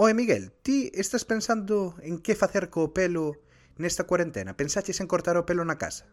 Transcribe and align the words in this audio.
Oe, 0.00 0.14
Miguel, 0.14 0.52
ti 0.62 0.92
estás 0.94 1.24
pensando 1.24 1.96
en 2.08 2.14
que 2.24 2.38
facer 2.42 2.70
co 2.70 2.94
pelo 2.94 3.24
nesta 3.82 4.06
cuarentena? 4.06 4.54
Pensaches 4.54 5.02
en 5.02 5.10
cortar 5.12 5.34
o 5.34 5.46
pelo 5.48 5.66
na 5.66 5.74
casa? 5.82 6.06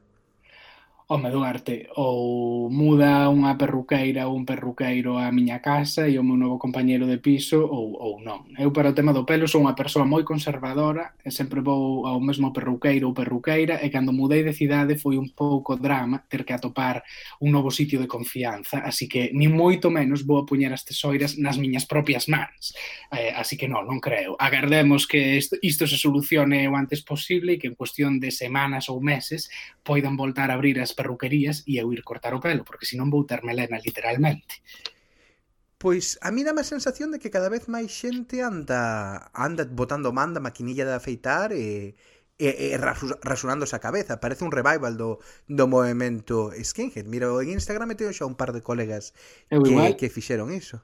home 1.08 1.30
do 1.30 1.44
arte 1.46 1.86
ou 2.02 2.66
muda 2.74 3.30
unha 3.30 3.54
perruqueira 3.54 4.26
ou 4.26 4.34
un 4.34 4.42
perruqueiro 4.42 5.22
á 5.22 5.30
miña 5.30 5.62
casa 5.62 6.10
e 6.10 6.18
o 6.18 6.26
meu 6.26 6.34
novo 6.34 6.58
compañeiro 6.58 7.06
de 7.06 7.22
piso 7.22 7.62
ou, 7.62 7.94
ou 8.02 8.18
non. 8.26 8.50
Eu 8.58 8.74
para 8.74 8.90
o 8.90 8.98
tema 8.98 9.14
do 9.14 9.22
pelo 9.22 9.46
sou 9.46 9.62
unha 9.62 9.78
persoa 9.78 10.02
moi 10.02 10.26
conservadora 10.26 11.14
e 11.22 11.30
sempre 11.30 11.62
vou 11.62 12.10
ao 12.10 12.18
mesmo 12.18 12.50
perruqueiro 12.50 13.06
ou 13.06 13.14
perruqueira 13.14 13.86
e 13.86 13.94
cando 13.94 14.10
mudei 14.10 14.42
de 14.42 14.58
cidade 14.58 14.98
foi 14.98 15.22
un 15.22 15.30
pouco 15.30 15.78
drama 15.78 16.26
ter 16.26 16.42
que 16.42 16.58
atopar 16.58 17.06
un 17.38 17.54
novo 17.54 17.70
sitio 17.70 18.02
de 18.02 18.10
confianza 18.10 18.82
así 18.82 19.06
que 19.06 19.30
ni 19.30 19.46
moito 19.46 19.94
menos 19.94 20.26
vou 20.26 20.42
a 20.42 20.48
puñer 20.50 20.74
as 20.74 20.82
tesoiras 20.82 21.38
nas 21.38 21.62
miñas 21.62 21.86
propias 21.86 22.26
mans. 22.26 22.74
Eh, 23.14 23.30
así 23.30 23.54
que 23.54 23.70
non, 23.70 23.86
non 23.86 24.02
creo. 24.02 24.34
Agardemos 24.42 25.06
que 25.06 25.38
isto, 25.38 25.54
isto 25.62 25.86
se 25.86 26.02
solucione 26.02 26.66
o 26.66 26.74
antes 26.74 27.06
posible 27.06 27.54
e 27.54 27.60
que 27.62 27.70
en 27.70 27.78
cuestión 27.78 28.18
de 28.18 28.34
semanas 28.34 28.90
ou 28.90 28.98
meses 28.98 29.54
poidan 29.86 30.18
voltar 30.18 30.50
a 30.50 30.58
abrir 30.58 30.82
as 30.82 30.95
perruquerías 30.96 31.62
e 31.68 31.78
eu 31.78 31.92
ir 31.94 32.02
cortar 32.02 32.34
o 32.34 32.40
pelo, 32.40 32.64
porque 32.64 32.90
senón 32.90 33.12
vou 33.14 33.28
ter 33.28 33.44
melena 33.44 33.78
literalmente. 33.78 34.64
Pois 35.78 36.18
a 36.24 36.32
mí 36.32 36.42
dá 36.48 36.56
a 36.56 36.64
sensación 36.64 37.12
de 37.12 37.20
que 37.20 37.30
cada 37.30 37.52
vez 37.52 37.68
máis 37.68 37.92
xente 37.92 38.42
anda 38.42 39.30
anda 39.36 39.68
botando 39.68 40.16
man 40.16 40.32
da 40.34 40.42
maquinilla 40.42 40.88
de 40.88 40.96
afeitar 40.96 41.52
e, 41.52 41.94
e, 42.40 42.74
e 42.74 42.78
rasurándose 42.80 43.76
a 43.76 43.84
cabeza. 43.84 44.24
Parece 44.24 44.48
un 44.48 44.56
revival 44.56 44.96
do, 44.96 45.20
do 45.52 45.66
movimento 45.68 46.52
skinhead. 46.56 47.06
Mira, 47.06 47.28
en 47.44 47.52
Instagram 47.60 47.92
teño 47.96 48.16
xa 48.16 48.26
un 48.26 48.40
par 48.40 48.56
de 48.56 48.64
colegas 48.64 49.14
que, 49.52 50.00
que 50.00 50.08
fixeron 50.10 50.50
iso. 50.56 50.82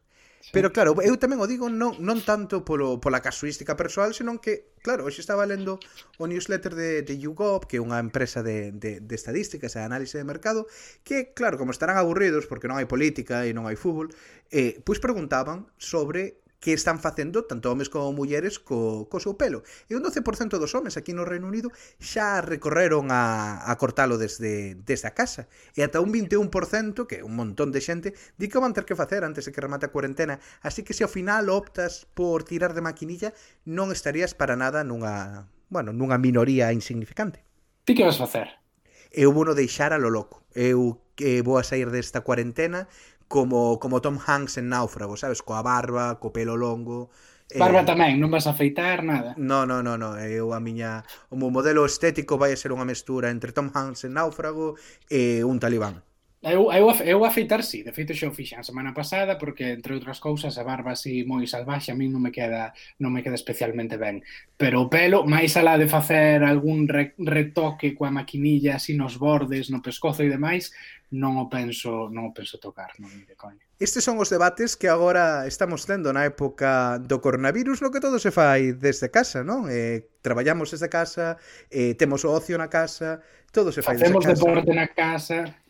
Pero 0.49 0.73
claro, 0.73 0.97
eu 1.05 1.15
tamén 1.21 1.37
o 1.37 1.45
digo 1.45 1.69
non, 1.69 1.93
non 2.01 2.17
tanto 2.25 2.65
polo, 2.65 2.97
pola 2.97 3.21
casuística 3.21 3.77
persoal, 3.77 4.17
senón 4.17 4.41
que, 4.41 4.73
claro, 4.81 5.05
hoxe 5.05 5.21
estaba 5.21 5.45
lendo 5.45 5.77
o 6.17 6.25
newsletter 6.25 6.73
de, 6.73 6.91
de 7.05 7.13
YouGov, 7.21 7.69
que 7.69 7.77
é 7.77 7.81
unha 7.81 8.01
empresa 8.01 8.41
de, 8.41 8.73
de, 8.73 8.97
de 8.99 9.15
estadísticas 9.15 9.77
e 9.77 9.85
análise 9.85 10.17
de 10.17 10.25
mercado, 10.25 10.65
que, 11.05 11.37
claro, 11.37 11.61
como 11.61 11.69
estarán 11.69 12.01
aburridos 12.01 12.49
porque 12.49 12.65
non 12.65 12.81
hai 12.81 12.89
política 12.89 13.45
e 13.45 13.53
non 13.53 13.69
hai 13.69 13.77
fútbol, 13.77 14.09
eh, 14.49 14.81
pois 14.81 14.97
preguntaban 14.97 15.69
sobre 15.77 16.41
que 16.61 16.73
están 16.73 17.01
facendo 17.01 17.43
tanto 17.43 17.73
homes 17.73 17.89
como 17.89 18.13
mulleres 18.13 18.61
co, 18.61 19.09
co 19.09 19.17
seu 19.17 19.33
pelo. 19.33 19.65
E 19.89 19.97
un 19.97 20.05
12% 20.05 20.61
dos 20.61 20.77
homes 20.77 20.95
aquí 20.95 21.11
no 21.11 21.25
Reino 21.25 21.49
Unido 21.49 21.73
xa 21.97 22.39
recorreron 22.39 23.09
a, 23.09 23.65
a 23.65 23.73
cortalo 23.81 24.21
desde, 24.21 24.77
desde 24.77 25.09
a 25.09 25.17
casa. 25.17 25.49
E 25.73 25.81
ata 25.81 25.99
un 25.99 26.13
21%, 26.13 27.09
que 27.09 27.19
é 27.19 27.25
un 27.25 27.33
montón 27.33 27.73
de 27.73 27.81
xente, 27.81 28.13
di 28.37 28.45
que 28.45 28.61
van 28.61 28.77
ter 28.77 28.85
que 28.85 28.93
facer 28.93 29.25
antes 29.25 29.49
de 29.49 29.51
que 29.51 29.59
remate 29.59 29.89
a 29.89 29.93
cuarentena. 29.93 30.37
Así 30.61 30.85
que 30.85 30.93
se 30.93 31.01
ao 31.01 31.09
final 31.09 31.49
optas 31.49 32.05
por 32.13 32.45
tirar 32.45 32.77
de 32.77 32.85
maquinilla, 32.85 33.33
non 33.65 33.89
estarías 33.89 34.37
para 34.37 34.53
nada 34.53 34.85
nunha, 34.85 35.49
bueno, 35.73 35.97
nunha 35.97 36.21
minoría 36.21 36.69
insignificante. 36.69 37.41
Ti 37.89 37.97
que 37.97 38.05
vas 38.05 38.21
facer? 38.21 38.61
Eu 39.09 39.33
vou 39.33 39.49
no 39.49 39.57
deixar 39.57 39.91
a 39.91 39.99
lo 39.99 40.13
loco. 40.13 40.45
Eu 40.53 41.01
que 41.17 41.41
vou 41.41 41.57
a 41.57 41.63
sair 41.63 41.89
desta 41.89 42.21
cuarentena 42.21 42.87
como, 43.31 43.79
como 43.79 44.03
Tom 44.03 44.19
Hanks 44.19 44.59
en 44.59 44.67
Náufrago, 44.67 45.15
sabes? 45.15 45.39
Coa 45.39 45.63
barba, 45.63 46.19
co 46.19 46.35
pelo 46.35 46.59
longo... 46.59 47.07
Eh, 47.47 47.55
barba 47.55 47.81
eh... 47.81 47.87
tamén, 47.87 48.19
non 48.19 48.27
vas 48.27 48.43
a 48.43 48.51
afeitar 48.51 49.07
nada. 49.07 49.31
No, 49.39 49.63
no, 49.63 49.79
no, 49.79 49.95
no, 49.95 50.19
eh, 50.19 50.35
eu 50.35 50.51
a 50.51 50.59
miña 50.59 51.07
o 51.31 51.39
meu 51.39 51.47
modelo 51.47 51.87
estético 51.87 52.35
vai 52.35 52.51
a 52.51 52.59
ser 52.59 52.75
unha 52.75 52.83
mestura 52.83 53.31
entre 53.31 53.55
Tom 53.55 53.71
Hanks 53.71 54.03
en 54.03 54.19
Náufrago 54.19 54.75
e 55.07 55.47
un 55.47 55.63
talibán. 55.63 56.03
Eu, 56.43 56.73
eu, 56.73 56.89
eu 57.05 57.23
afeitar 57.23 57.61
sí, 57.61 57.83
de 57.83 57.93
feito 57.93 58.17
xa 58.17 58.25
o 58.25 58.33
fixen 58.33 58.57
a 58.57 58.65
semana 58.65 58.97
pasada 58.97 59.37
porque 59.37 59.77
entre 59.77 59.93
outras 59.93 60.17
cousas 60.17 60.57
a 60.57 60.65
barba 60.65 60.97
así 60.97 61.21
moi 61.21 61.45
salvaxe 61.45 61.93
a 61.93 61.95
mí 61.95 62.09
non 62.09 62.17
me 62.17 62.33
queda 62.33 62.73
non 62.97 63.13
me 63.13 63.21
queda 63.21 63.37
especialmente 63.37 63.93
ben, 64.01 64.25
pero 64.57 64.81
o 64.81 64.89
pelo 64.89 65.21
máis 65.21 65.53
alá 65.53 65.77
de 65.77 65.85
facer 65.85 66.41
algún 66.41 66.89
re, 66.89 67.13
retoque 67.21 67.93
coa 67.93 68.09
maquinilla 68.09 68.81
así 68.81 68.97
nos 68.97 69.21
bordes, 69.21 69.69
no 69.69 69.85
pescozo 69.85 70.25
e 70.25 70.33
demais, 70.33 70.73
non 71.13 71.37
o 71.37 71.45
penso, 71.45 72.09
non 72.09 72.31
o 72.31 72.33
penso 72.33 72.57
tocar, 72.57 72.89
non 72.97 73.13
de 73.13 73.37
coña. 73.37 73.61
Estes 73.77 74.01
son 74.01 74.17
os 74.17 74.33
debates 74.33 74.73
que 74.73 74.89
agora 74.89 75.45
estamos 75.45 75.85
tendo 75.85 76.09
na 76.09 76.25
época 76.25 76.97
do 77.05 77.21
coronavirus, 77.21 77.85
no 77.85 77.93
que 77.93 78.01
todo 78.01 78.17
se 78.17 78.33
fai 78.33 78.73
desde 78.73 79.13
casa, 79.13 79.45
non? 79.45 79.69
Eh, 79.69 80.09
traballamos 80.25 80.73
desde 80.73 80.89
casa, 80.89 81.37
eh, 81.69 81.93
temos 81.93 82.25
o 82.25 82.33
ocio 82.33 82.57
na 82.57 82.65
casa, 82.65 83.21
todo 83.53 83.69
se 83.69 83.85
fai 83.85 84.01
Facemos 84.01 84.25
desde 84.25 84.41
casa. 84.41 84.41
Facemos 84.41 84.65
deporte 84.65 84.73
na 84.73 84.89
casa 84.89 85.60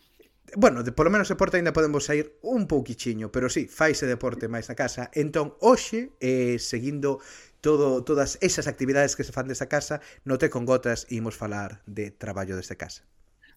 bueno, 0.56 0.84
de, 0.84 0.92
polo 0.92 1.10
menos 1.10 1.30
deporte 1.30 1.58
aínda 1.58 1.74
podemos 1.74 2.06
sair 2.06 2.38
un 2.42 2.68
pouquichiño, 2.68 3.32
pero 3.32 3.50
sí, 3.50 3.68
faise 3.68 4.06
deporte 4.06 4.48
máis 4.48 4.68
na 4.68 4.76
casa. 4.76 5.10
Entón, 5.14 5.56
hoxe, 5.60 6.12
eh, 6.20 6.60
seguindo 6.60 7.20
todo, 7.62 8.04
todas 8.04 8.38
esas 8.42 8.68
actividades 8.68 9.16
que 9.16 9.24
se 9.24 9.32
fan 9.32 9.48
desta 9.48 9.70
casa, 9.70 10.02
no 10.26 10.38
te 10.38 10.50
con 10.50 10.66
gotas 10.66 11.08
imos 11.10 11.38
falar 11.38 11.82
de 11.86 12.12
traballo 12.12 12.56
desde 12.58 12.76
casa. 12.76 13.08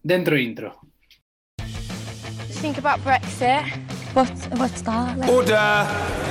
Dentro 0.03 0.37
intro. 0.37 0.79
Think 2.61 2.79
about 2.79 3.03
Brexit. 3.05 3.65
What, 4.15 4.31
what's 4.59 4.83
that? 4.83 5.19
Like? 5.19 5.31
Order! 5.31 5.87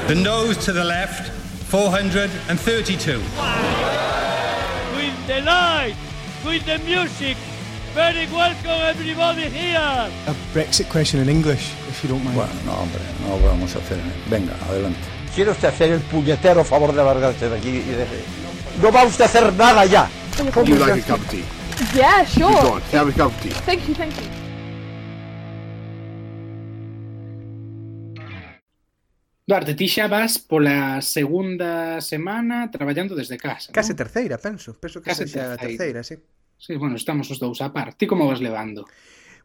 The 0.08 0.16
nose 0.16 0.58
to 0.66 0.72
the 0.72 0.84
left, 0.84 1.30
432. 1.70 3.20
With 4.96 5.28
the 5.28 5.42
light, 5.42 5.96
with 6.46 6.66
the 6.66 6.80
music, 6.80 7.38
Very 7.94 8.26
welcome 8.34 8.82
everybody 8.90 9.48
here. 9.50 9.78
A 9.78 10.34
Brexit 10.52 10.90
question 10.90 11.20
in 11.22 11.30
English, 11.30 11.74
if 11.90 12.04
you 12.04 12.10
don't 12.10 12.24
mind. 12.24 12.36
Bueno, 12.36 12.54
no, 12.66 12.74
hombre, 12.74 13.00
no 13.22 13.38
lo 13.38 13.48
vamos 13.48 13.76
a 13.76 13.80
hacer. 13.80 14.00
Venga, 14.32 14.54
adelante. 14.68 15.00
¿Quiere 15.36 15.52
usted 15.52 15.68
hacer 15.68 15.92
el 15.92 16.02
puñetero 16.02 16.64
favor 16.64 16.92
de 16.92 17.04
largarse 17.04 17.50
de 17.50 17.56
aquí 17.56 17.70
y 17.70 17.82
de... 17.82 18.08
No 18.82 18.92
va 18.92 19.04
usted 19.04 19.26
a 19.26 19.28
hacer 19.28 19.54
nada 19.54 19.86
ya. 19.86 20.10
Would 20.56 20.68
you 20.68 20.76
like 20.78 21.04
a 21.04 21.06
cup 21.06 21.20
of 21.20 21.30
tea? 21.30 21.44
Yeah, 21.94 22.26
sure. 22.26 22.52
Go 22.52 22.74
on, 22.74 22.82
have 22.94 23.10
a 23.10 23.12
cup 23.12 23.32
of 23.32 23.42
tea. 23.44 23.52
Thank 23.64 23.88
you, 23.88 23.94
thank 23.94 24.16
you. 24.16 24.28
Duarte, 29.46 29.76
ti 29.76 29.88
xa 29.88 30.08
vas 30.08 30.40
pola 30.40 31.00
segunda 31.02 32.02
semana 32.02 32.72
traballando 32.72 33.14
desde 33.14 33.38
casa, 33.38 33.72
Case 33.72 33.94
non? 33.94 33.98
terceira, 33.98 34.38
penso. 34.40 34.74
Penso 34.80 35.00
que 35.00 35.12
Case 35.12 35.28
xa 35.28 35.58
terceira, 35.58 36.02
sí. 36.02 36.18
Sí, 36.66 36.78
bueno, 36.78 36.96
estamos 36.96 37.28
os 37.30 37.40
dous 37.44 37.60
a 37.60 37.74
par. 37.76 37.92
Ti 37.94 38.08
como 38.08 38.26
vas 38.26 38.40
levando? 38.40 38.88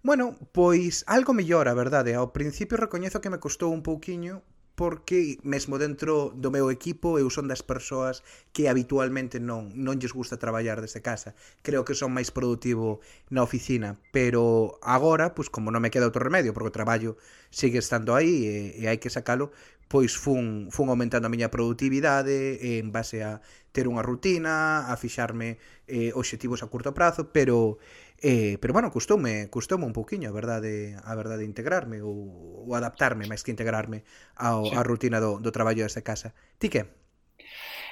Bueno, 0.06 0.38
pois 0.54 1.02
algo 1.10 1.34
mellor, 1.34 1.66
a 1.66 1.74
verdade. 1.74 2.14
Ao 2.14 2.30
principio 2.30 2.78
recoñezo 2.78 3.18
que 3.18 3.26
me 3.34 3.42
custou 3.42 3.74
un 3.74 3.82
pouquiño 3.82 4.46
porque 4.78 5.42
mesmo 5.42 5.82
dentro 5.82 6.30
do 6.30 6.54
meu 6.54 6.70
equipo 6.70 7.18
eu 7.18 7.26
son 7.34 7.50
das 7.50 7.66
persoas 7.66 8.22
que 8.54 8.70
habitualmente 8.70 9.42
non 9.42 9.74
non 9.74 9.98
lles 9.98 10.14
gusta 10.14 10.38
traballar 10.38 10.78
desde 10.78 11.02
casa. 11.02 11.34
Creo 11.66 11.82
que 11.82 11.98
son 11.98 12.14
máis 12.14 12.30
produtivo 12.30 13.02
na 13.34 13.42
oficina, 13.42 13.98
pero 14.14 14.78
agora, 14.86 15.34
pois 15.34 15.50
como 15.50 15.74
non 15.74 15.82
me 15.82 15.90
queda 15.90 16.06
outro 16.06 16.22
remedio, 16.22 16.54
porque 16.54 16.70
o 16.70 16.78
traballo 16.78 17.18
sigue 17.50 17.82
estando 17.82 18.14
aí 18.14 18.46
e, 18.46 18.54
e 18.78 18.82
hai 18.86 19.02
que 19.02 19.10
sacalo, 19.10 19.50
pois 19.88 20.16
fun, 20.16 20.68
fun 20.70 20.92
aumentando 20.92 21.26
a 21.26 21.32
miña 21.32 21.50
productividade 21.50 22.78
en 22.78 22.92
base 22.92 23.24
a 23.24 23.40
ter 23.72 23.88
unha 23.88 24.04
rutina, 24.04 24.84
a 24.86 24.94
fixarme 25.00 25.56
eh, 25.88 26.12
obxectivos 26.12 26.60
a 26.60 26.68
curto 26.68 26.92
prazo, 26.92 27.32
pero 27.32 27.80
eh, 28.20 28.58
pero 28.60 28.74
bueno, 28.74 28.90
custoume, 28.90 29.48
custoume 29.48 29.86
un 29.86 29.96
pouquiño, 29.96 30.28
a 30.28 30.34
verdade, 30.34 30.98
a 31.00 31.14
verdade 31.14 31.48
integrarme 31.48 32.02
ou, 32.02 32.66
ou 32.66 32.70
adaptarme 32.76 33.24
máis 33.30 33.40
que 33.40 33.54
integrarme 33.54 34.04
ao, 34.36 34.68
sí. 34.68 34.76
a 34.76 34.82
rutina 34.84 35.18
do, 35.22 35.40
do 35.40 35.50
traballo 35.54 35.86
desta 35.86 36.02
casa. 36.04 36.34
Ti 36.58 36.68
que? 36.68 37.07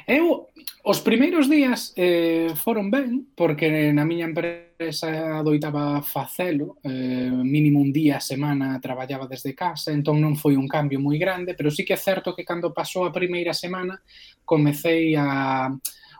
Eu, 0.07 0.47
os 0.85 1.01
primeiros 1.01 1.51
días 1.51 1.93
eh, 1.97 2.55
foron 2.55 2.95
ben, 2.95 3.27
porque 3.35 3.67
na 3.91 4.07
miña 4.07 4.31
empresa 4.31 5.43
adoitaba 5.43 5.99
facelo, 5.99 6.79
eh, 6.87 7.27
mínimo 7.27 7.83
un 7.83 7.91
día 7.91 8.23
a 8.23 8.23
semana 8.23 8.79
traballaba 8.79 9.27
desde 9.27 9.51
casa, 9.51 9.91
entón 9.91 10.23
non 10.23 10.39
foi 10.39 10.55
un 10.55 10.71
cambio 10.71 11.03
moi 11.03 11.19
grande, 11.19 11.59
pero 11.59 11.75
sí 11.75 11.83
que 11.83 11.99
é 11.99 11.99
certo 11.99 12.39
que 12.39 12.47
cando 12.47 12.71
pasou 12.71 13.03
a 13.03 13.11
primeira 13.11 13.51
semana 13.51 13.99
comecei 14.47 15.19
a, 15.19 15.75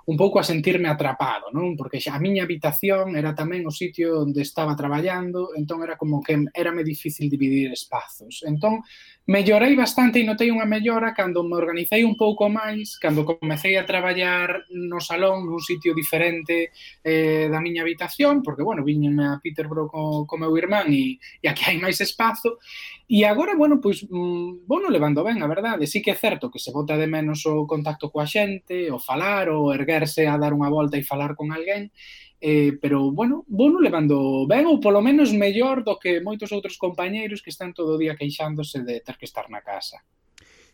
un 0.07 0.17
pouco 0.17 0.39
a 0.39 0.47
sentirme 0.47 0.87
atrapado, 0.89 1.51
non? 1.51 1.75
Porque 1.75 1.99
xa 1.99 2.15
a 2.15 2.23
miña 2.23 2.47
habitación 2.47 3.19
era 3.19 3.35
tamén 3.35 3.67
o 3.67 3.75
sitio 3.75 4.23
onde 4.23 4.47
estaba 4.47 4.79
traballando, 4.79 5.51
entón 5.59 5.83
era 5.83 5.99
como 5.99 6.23
que 6.23 6.39
érame 6.55 6.87
difícil 6.87 7.27
dividir 7.27 7.75
espazos. 7.75 8.47
Entón, 8.47 8.87
mellorei 9.27 9.75
bastante 9.75 10.23
e 10.23 10.29
notei 10.29 10.55
unha 10.55 10.63
mellora 10.63 11.11
cando 11.11 11.43
me 11.43 11.59
organizei 11.59 12.07
un 12.07 12.15
pouco 12.15 12.47
máis, 12.47 12.95
cando 13.03 13.27
comecei 13.27 13.75
a 13.75 13.83
traballar 13.83 14.71
no 14.71 15.03
salón 15.03 15.43
nun 15.43 15.59
sitio 15.59 15.91
diferente 15.91 16.71
eh, 17.03 17.51
da 17.51 17.59
miña 17.59 17.83
habitación, 17.83 18.47
porque, 18.47 18.63
bueno, 18.63 18.87
viñenme 18.87 19.27
a 19.27 19.43
Peterborough 19.43 19.91
co, 19.91 20.23
co 20.23 20.35
meu 20.39 20.55
irmán 20.55 20.87
e, 20.95 21.19
e 21.43 21.47
aquí 21.51 21.67
hai 21.67 21.83
máis 21.83 21.99
espazo, 21.99 22.63
E 23.07 23.23
agora, 23.23 23.55
bueno, 23.55 23.79
pois, 23.79 24.03
mm, 24.03 24.67
Bono 24.67 24.91
levando 24.91 25.23
ben, 25.23 25.39
a 25.39 25.47
verdade. 25.47 25.87
Sí 25.87 26.03
que 26.03 26.11
é 26.11 26.19
certo 26.19 26.51
que 26.51 26.59
se 26.59 26.75
bota 26.75 26.99
de 26.99 27.07
menos 27.07 27.47
o 27.47 27.63
contacto 27.63 28.11
coa 28.11 28.27
xente, 28.27 28.91
o 28.91 28.99
falar, 28.99 29.47
o 29.47 29.71
erguerse 29.71 30.27
a 30.27 30.35
dar 30.35 30.51
unha 30.51 30.67
volta 30.67 30.99
e 30.99 31.07
falar 31.07 31.39
con 31.39 31.55
alguén, 31.55 31.95
eh, 32.43 32.75
pero, 32.83 33.15
bueno, 33.15 33.47
Bono 33.47 33.79
levando 33.79 34.43
ben, 34.51 34.67
ou 34.67 34.83
polo 34.83 34.99
menos 34.99 35.31
mellor 35.31 35.87
do 35.87 36.03
que 36.03 36.19
moitos 36.19 36.51
outros 36.51 36.75
compañeiros 36.83 37.47
que 37.47 37.55
están 37.55 37.71
todo 37.71 37.95
o 37.95 38.01
día 38.03 38.19
queixándose 38.19 38.83
de 38.83 38.99
ter 38.99 39.15
que 39.15 39.31
estar 39.31 39.47
na 39.55 39.63
casa. 39.63 40.03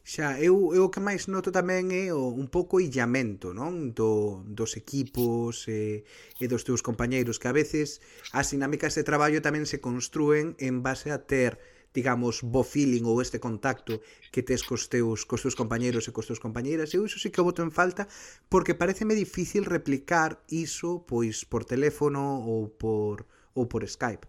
Xa, 0.02 0.40
eu, 0.40 0.75
eu 0.75 0.88
o 0.88 0.90
que 0.90 0.99
máis 0.99 1.31
noto 1.31 1.55
tamén 1.55 1.94
é 1.94 2.11
o, 2.11 2.32
un 2.32 2.50
pouco 2.50 2.82
illamento, 2.82 3.55
non? 3.55 3.94
Do, 3.94 4.43
dos 4.49 4.75
equipos 4.75 5.69
e, 5.70 6.02
e 6.43 6.44
dos 6.50 6.67
teus 6.67 6.82
compañeiros, 6.82 7.38
que 7.38 7.46
a 7.46 7.55
veces 7.55 8.02
as 8.35 8.50
dinámicas 8.50 8.99
de 8.99 9.06
traballo 9.06 9.38
tamén 9.44 9.62
se 9.62 9.78
construen 9.78 10.58
en 10.58 10.82
base 10.82 11.14
a 11.14 11.23
ter 11.23 11.61
digamos, 11.93 12.41
bo 12.43 12.65
feeling 12.65 13.05
ou 13.05 13.21
este 13.21 13.39
contacto 13.39 14.00
que 14.33 14.43
tes 14.43 14.65
cos 14.65 14.89
teus, 14.89 15.25
cos 15.29 15.44
teus 15.44 15.55
compañeros 15.55 16.09
e 16.09 16.12
cos 16.12 16.27
teus 16.27 16.41
compañeiras. 16.41 16.93
Eu 16.97 17.05
iso 17.05 17.21
sí 17.21 17.29
que 17.31 17.41
o 17.41 17.47
boto 17.47 17.62
en 17.62 17.71
falta 17.71 18.09
porque 18.49 18.75
pareceme 18.75 19.15
difícil 19.15 19.69
replicar 19.69 20.41
iso 20.49 21.05
pois 21.05 21.44
por 21.44 21.69
teléfono 21.69 22.41
ou 22.43 22.73
por, 22.73 23.29
ou 23.53 23.69
por 23.69 23.85
Skype. 23.85 24.27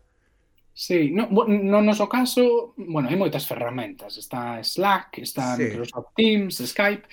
Sí, 0.73 1.13
no, 1.13 1.29
no 1.29 1.85
noso 1.85 2.09
caso, 2.09 2.73
bueno, 2.75 3.05
hai 3.05 3.13
moitas 3.13 3.45
ferramentas, 3.45 4.17
está 4.17 4.57
Slack, 4.57 5.21
está 5.21 5.53
sí. 5.53 5.69
Microsoft 5.69 6.17
Teams, 6.17 6.57
Skype, 6.65 7.05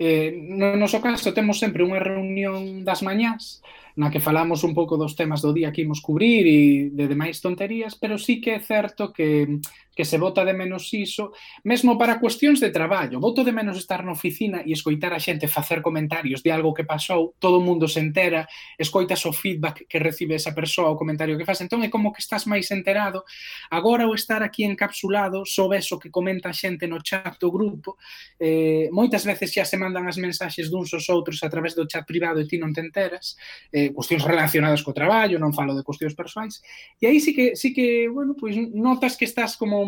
Eh, 0.00 0.30
no 0.38 0.76
noso 0.76 1.02
caso 1.02 1.34
temos 1.34 1.58
sempre 1.58 1.82
unha 1.82 1.98
reunión 1.98 2.86
das 2.86 3.02
mañás 3.02 3.58
na 3.98 4.14
que 4.14 4.22
falamos 4.22 4.62
un 4.62 4.70
pouco 4.70 4.94
dos 4.94 5.18
temas 5.18 5.42
do 5.42 5.50
día 5.50 5.74
que 5.74 5.82
imos 5.82 5.98
cubrir 5.98 6.46
e 6.46 6.94
de 6.94 7.10
demais 7.10 7.42
tonterías, 7.42 7.98
pero 7.98 8.14
sí 8.14 8.38
que 8.38 8.54
é 8.54 8.60
certo 8.62 9.10
que 9.10 9.58
que 9.98 10.04
se 10.04 10.16
vota 10.16 10.44
de 10.44 10.54
menos 10.54 10.94
iso, 10.94 11.32
mesmo 11.64 11.98
para 11.98 12.20
cuestións 12.20 12.62
de 12.62 12.70
traballo. 12.70 13.18
Voto 13.18 13.42
de 13.42 13.50
menos 13.50 13.74
estar 13.82 14.06
na 14.06 14.14
oficina 14.14 14.62
e 14.62 14.70
escoitar 14.70 15.10
a 15.10 15.18
xente 15.18 15.50
facer 15.50 15.82
comentarios 15.82 16.38
de 16.38 16.54
algo 16.54 16.70
que 16.70 16.86
pasou, 16.86 17.34
todo 17.42 17.58
o 17.58 17.66
mundo 17.66 17.90
se 17.90 17.98
entera, 17.98 18.46
escoitas 18.78 19.26
o 19.26 19.34
feedback 19.34 19.90
que 19.90 19.98
recibe 19.98 20.38
esa 20.38 20.54
persoa, 20.54 20.94
o 20.94 20.94
comentario 20.94 21.34
que 21.34 21.42
faz. 21.42 21.58
Entón 21.66 21.82
é 21.82 21.90
como 21.90 22.14
que 22.14 22.22
estás 22.22 22.46
máis 22.46 22.70
enterado. 22.70 23.26
Agora 23.74 24.06
o 24.06 24.14
estar 24.14 24.38
aquí 24.46 24.62
encapsulado, 24.62 25.42
só 25.42 25.66
ves 25.66 25.90
o 25.90 25.98
que 25.98 26.14
comenta 26.14 26.46
a 26.46 26.54
xente 26.54 26.86
no 26.86 27.02
chat 27.02 27.34
do 27.42 27.50
grupo. 27.50 27.98
Eh, 28.38 28.86
moitas 28.94 29.26
veces 29.26 29.50
xa 29.50 29.66
se 29.66 29.74
mandan 29.74 30.06
as 30.06 30.14
mensaxes 30.14 30.70
duns 30.70 30.94
aos 30.94 31.10
outros 31.10 31.42
a 31.42 31.50
través 31.50 31.74
do 31.74 31.90
chat 31.90 32.06
privado 32.06 32.38
e 32.38 32.46
ti 32.46 32.54
non 32.54 32.70
te 32.70 32.86
enteras. 32.86 33.34
Eh, 33.74 33.90
cuestións 33.90 34.22
relacionadas 34.22 34.86
co 34.86 34.94
traballo, 34.94 35.42
non 35.42 35.50
falo 35.50 35.74
de 35.74 35.82
cuestións 35.82 36.14
persoais. 36.14 36.62
E 37.02 37.10
aí 37.10 37.18
sí 37.18 37.34
que, 37.34 37.58
sí 37.58 37.74
que 37.74 38.06
bueno, 38.06 38.38
pois 38.38 38.54
notas 38.54 39.18
que 39.18 39.26
estás 39.26 39.58
como 39.58 39.87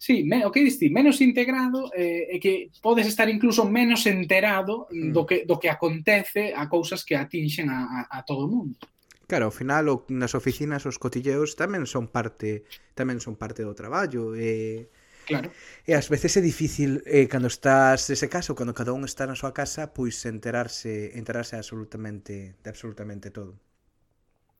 Sí, 0.00 0.24
me, 0.24 0.40
o 0.48 0.50
que 0.50 0.64
diste, 0.64 0.88
menos 0.88 1.20
integrado 1.20 1.92
eh, 1.92 2.32
é 2.32 2.40
que 2.40 2.72
podes 2.80 3.04
estar 3.04 3.28
incluso 3.28 3.68
menos 3.68 4.08
enterado 4.08 4.88
mm. 4.88 5.12
do 5.12 5.22
que 5.28 5.44
do 5.44 5.60
que 5.60 5.68
acontece 5.68 6.56
a 6.56 6.72
cousas 6.72 7.04
que 7.04 7.12
atinxen 7.12 7.68
a, 7.68 8.08
a, 8.08 8.18
a 8.18 8.18
todo 8.24 8.48
o 8.48 8.52
mundo. 8.52 8.80
Claro, 9.28 9.52
ao 9.52 9.54
final 9.54 9.84
o, 9.92 9.96
nas 10.08 10.32
oficinas 10.32 10.88
os 10.88 10.96
cotilleos 10.96 11.52
tamén 11.52 11.84
son 11.84 12.08
parte 12.08 12.64
tamén 12.96 13.20
son 13.20 13.36
parte 13.36 13.60
do 13.60 13.76
traballo 13.76 14.32
e 14.32 14.88
Claro. 15.28 15.52
E 15.86 15.94
ás 15.94 16.10
veces 16.10 16.34
é 16.34 16.42
difícil 16.42 17.04
eh, 17.06 17.28
cando 17.30 17.46
estás 17.46 18.10
ese 18.10 18.26
caso, 18.26 18.56
cando 18.58 18.74
cada 18.74 18.96
un 18.96 19.06
está 19.06 19.28
na 19.28 19.38
súa 19.38 19.54
casa, 19.54 19.94
pois 19.94 20.18
enterarse, 20.26 21.14
enterarse 21.14 21.54
absolutamente 21.54 22.58
de 22.58 22.68
absolutamente 22.72 23.30
todo. 23.30 23.54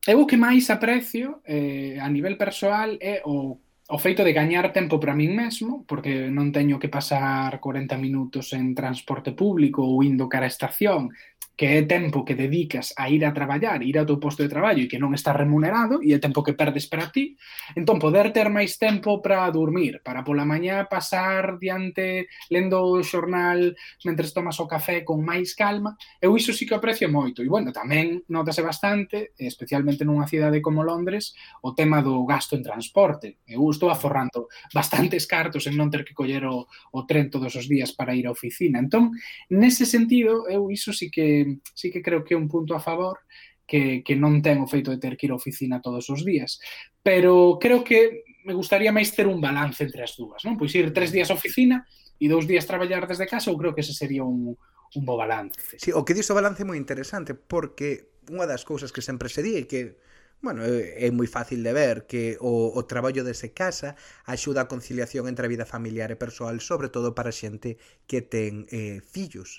Eu 0.07 0.23
o 0.23 0.29
que 0.29 0.39
máis 0.39 0.71
aprecio 0.71 1.43
eh, 1.43 1.99
a 1.99 2.07
nivel 2.07 2.39
persoal 2.39 2.95
é 3.03 3.25
o 3.27 3.59
o 3.91 3.99
feito 3.99 4.23
de 4.23 4.33
gañar 4.33 4.71
tempo 4.71 5.03
para 5.03 5.19
min 5.19 5.35
mesmo, 5.35 5.83
porque 5.83 6.31
non 6.31 6.55
teño 6.55 6.79
que 6.79 6.87
pasar 6.87 7.59
40 7.59 7.99
minutos 7.99 8.55
en 8.55 8.71
transporte 8.71 9.35
público 9.35 9.83
ou 9.83 10.07
indo 10.07 10.31
cara 10.31 10.47
a 10.47 10.53
estación, 10.55 11.11
que 11.61 11.77
é 11.77 11.83
tempo 11.83 12.25
que 12.25 12.35
dedicas 12.35 12.95
a 12.97 13.11
ir 13.11 13.21
a 13.21 13.35
traballar, 13.37 13.83
ir 13.83 13.99
ao 13.99 14.09
teu 14.09 14.17
posto 14.17 14.41
de 14.41 14.49
traballo 14.49 14.81
e 14.81 14.89
que 14.89 14.97
non 14.97 15.13
está 15.13 15.37
remunerado 15.37 16.01
e 16.01 16.17
é 16.17 16.19
tempo 16.23 16.41
que 16.41 16.57
perdes 16.57 16.89
para 16.89 17.13
ti, 17.13 17.37
entón 17.77 18.01
poder 18.01 18.33
ter 18.33 18.49
máis 18.49 18.81
tempo 18.81 19.21
para 19.21 19.45
dormir, 19.53 20.01
para 20.01 20.25
pola 20.25 20.49
mañá 20.49 20.89
pasar 20.89 21.61
diante 21.61 22.33
lendo 22.49 22.81
o 22.81 23.05
xornal 23.05 23.77
mentre 24.09 24.25
tomas 24.33 24.57
o 24.57 24.65
café 24.65 25.05
con 25.05 25.21
máis 25.21 25.53
calma, 25.53 26.01
eu 26.17 26.33
iso 26.33 26.57
sí 26.57 26.65
que 26.65 26.73
aprecio 26.73 27.13
moito. 27.13 27.45
E 27.45 27.49
bueno, 27.53 27.77
tamén 27.77 28.25
notase 28.33 28.65
bastante, 28.65 29.37
especialmente 29.37 30.09
nunha 30.09 30.25
cidade 30.25 30.65
como 30.65 30.81
Londres, 30.81 31.37
o 31.61 31.77
tema 31.77 32.01
do 32.01 32.25
gasto 32.25 32.57
en 32.57 32.65
transporte. 32.65 33.37
Eu 33.45 33.69
estou 33.81 33.89
aforrando 33.89 34.53
bastantes 34.77 35.25
cartos 35.25 35.65
en 35.65 35.81
non 35.81 35.89
ter 35.89 36.05
que 36.05 36.13
coller 36.13 36.45
o, 36.45 36.69
o 36.69 37.01
tren 37.09 37.33
todos 37.33 37.57
os 37.57 37.65
días 37.65 37.97
para 37.97 38.13
ir 38.13 38.29
á 38.29 38.37
oficina. 38.37 38.77
Entón, 38.77 39.17
nese 39.49 39.89
sentido, 39.89 40.45
eu 40.53 40.69
iso 40.69 40.93
sí 40.93 41.09
que, 41.09 41.65
sí 41.73 41.89
que 41.89 42.05
creo 42.05 42.21
que 42.21 42.37
é 42.37 42.39
un 42.39 42.53
punto 42.53 42.77
a 42.77 42.85
favor 42.85 43.25
que, 43.65 44.05
que 44.05 44.13
non 44.21 44.45
ten 44.45 44.61
o 44.61 44.69
feito 44.69 44.93
de 44.93 45.01
ter 45.01 45.17
que 45.17 45.25
ir 45.25 45.33
á 45.33 45.41
oficina 45.41 45.81
todos 45.81 46.05
os 46.13 46.21
días. 46.21 46.61
Pero 47.01 47.57
creo 47.57 47.81
que 47.81 48.29
me 48.45 48.53
gustaría 48.53 48.93
máis 48.93 49.17
ter 49.17 49.25
un 49.25 49.41
balance 49.41 49.81
entre 49.81 50.05
as 50.05 50.13
dúas, 50.13 50.45
non? 50.45 50.61
Pois 50.61 50.77
ir 50.77 50.93
tres 50.93 51.09
días 51.09 51.33
á 51.33 51.35
oficina 51.35 51.89
e 52.21 52.29
dous 52.29 52.45
días 52.45 52.69
traballar 52.69 53.09
desde 53.09 53.25
casa, 53.25 53.49
eu 53.49 53.57
creo 53.57 53.73
que 53.73 53.81
ese 53.81 53.97
sería 53.97 54.21
un, 54.21 54.53
un 54.53 55.03
bo 55.09 55.17
balance. 55.17 55.57
Sí, 55.81 55.89
o 55.97 56.05
que 56.05 56.13
dixo 56.13 56.37
balance 56.37 56.61
é 56.61 56.69
moi 56.69 56.77
interesante, 56.77 57.33
porque 57.33 58.21
unha 58.29 58.45
das 58.45 58.69
cousas 58.69 58.93
que 58.93 59.01
sempre 59.01 59.33
se 59.33 59.41
di 59.41 59.57
é 59.57 59.65
que 59.65 59.97
Bueno, 60.43 60.65
eh, 60.65 61.07
é 61.07 61.09
moi 61.13 61.29
fácil 61.37 61.61
de 61.67 61.73
ver 61.77 61.97
que 62.11 62.41
o, 62.41 62.73
o 62.73 62.81
traballo 62.93 63.23
dese 63.29 63.53
casa 63.53 63.91
axuda 64.25 64.61
a 64.65 64.71
conciliación 64.73 65.29
entre 65.29 65.45
a 65.45 65.53
vida 65.53 65.69
familiar 65.75 66.09
e 66.11 66.17
persoal, 66.25 66.57
sobre 66.65 66.89
todo 66.89 67.13
para 67.13 67.29
xente 67.41 67.77
que 68.09 68.25
ten 68.25 68.65
eh, 68.73 69.05
fillos. 69.05 69.51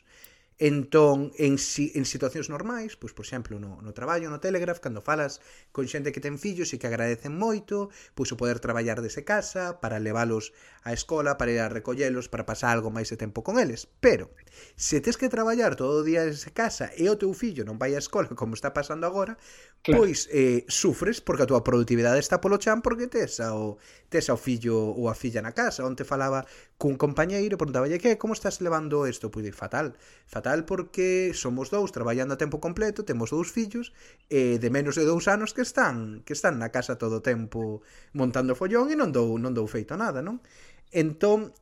Entón, 0.61 1.17
en, 1.47 1.57
si, 1.57 1.85
en 1.99 2.05
situacións 2.05 2.47
normais, 2.53 2.93
pois, 3.01 3.13
por 3.17 3.25
exemplo, 3.25 3.57
no, 3.57 3.81
no 3.81 3.91
traballo, 3.97 4.29
no 4.29 4.39
Telegraph, 4.45 4.81
cando 4.85 5.01
falas 5.09 5.41
con 5.75 5.85
xente 5.89 6.13
que 6.13 6.21
ten 6.25 6.37
fillos 6.45 6.69
e 6.73 6.77
que 6.79 6.89
agradecen 6.89 7.33
moito, 7.45 7.89
pois 8.17 8.29
o 8.33 8.39
poder 8.41 8.57
traballar 8.61 9.01
dese 9.01 9.25
casa, 9.25 9.81
para 9.83 9.97
leválos 10.07 10.53
á 10.87 10.93
escola, 10.93 11.37
para 11.41 11.51
ir 11.53 11.61
a 11.65 11.73
recollelos, 11.73 12.29
para 12.29 12.45
pasar 12.49 12.71
algo 12.77 12.93
máis 12.93 13.09
de 13.09 13.17
tempo 13.17 13.41
con 13.45 13.57
eles. 13.57 13.89
Pero, 14.05 14.29
se 14.75 15.01
tes 15.01 15.18
que 15.18 15.30
traballar 15.30 15.75
todo 15.75 16.01
o 16.01 16.03
día 16.03 16.25
en 16.25 16.36
casa 16.53 16.92
e 16.98 17.07
o 17.07 17.15
teu 17.15 17.31
fillo 17.33 17.63
non 17.63 17.80
vai 17.80 17.95
á 17.95 18.00
escola 18.00 18.27
como 18.33 18.53
está 18.53 18.74
pasando 18.74 19.06
agora, 19.07 19.38
claro. 19.81 20.03
pois 20.03 20.27
eh, 20.31 20.65
sufres 20.68 21.21
porque 21.21 21.44
a 21.44 21.50
túa 21.50 21.63
produtividade 21.63 22.19
está 22.19 22.42
polo 22.42 22.57
chan 22.57 22.81
porque 22.83 23.07
tes 23.07 23.39
ao, 23.39 23.77
tes 24.09 24.27
ao 24.30 24.38
fillo 24.38 24.75
ou 24.75 25.07
a 25.07 25.15
filla 25.15 25.42
na 25.42 25.56
casa. 25.56 25.88
Onte 25.88 26.03
falaba 26.03 26.45
cun 26.77 26.98
compañeiro 26.98 27.56
e 27.56 27.59
preguntaballe 27.59 28.01
que 28.01 28.18
como 28.18 28.33
estás 28.33 28.59
levando 28.59 29.07
isto? 29.07 29.31
Pois 29.31 29.48
fatal. 29.56 29.95
Fatal 30.27 30.68
porque 30.68 31.31
somos 31.36 31.71
dous 31.71 31.92
traballando 31.92 32.36
a 32.36 32.42
tempo 32.42 32.59
completo, 32.59 33.07
temos 33.07 33.31
dous 33.31 33.50
fillos 33.50 33.94
eh, 34.30 34.57
de 34.59 34.69
menos 34.69 34.95
de 34.95 35.06
dous 35.06 35.27
anos 35.27 35.56
que 35.56 35.63
están 35.63 36.21
que 36.27 36.33
están 36.33 36.59
na 36.59 36.69
casa 36.69 37.00
todo 37.00 37.19
o 37.19 37.25
tempo 37.25 37.81
montando 38.12 38.57
follón 38.57 38.92
e 38.92 38.95
non 39.00 39.12
dou 39.15 39.39
non 39.39 39.56
dou 39.56 39.65
feito 39.65 39.95
nada, 39.95 40.19
non? 40.19 40.44
Entón, 40.92 41.56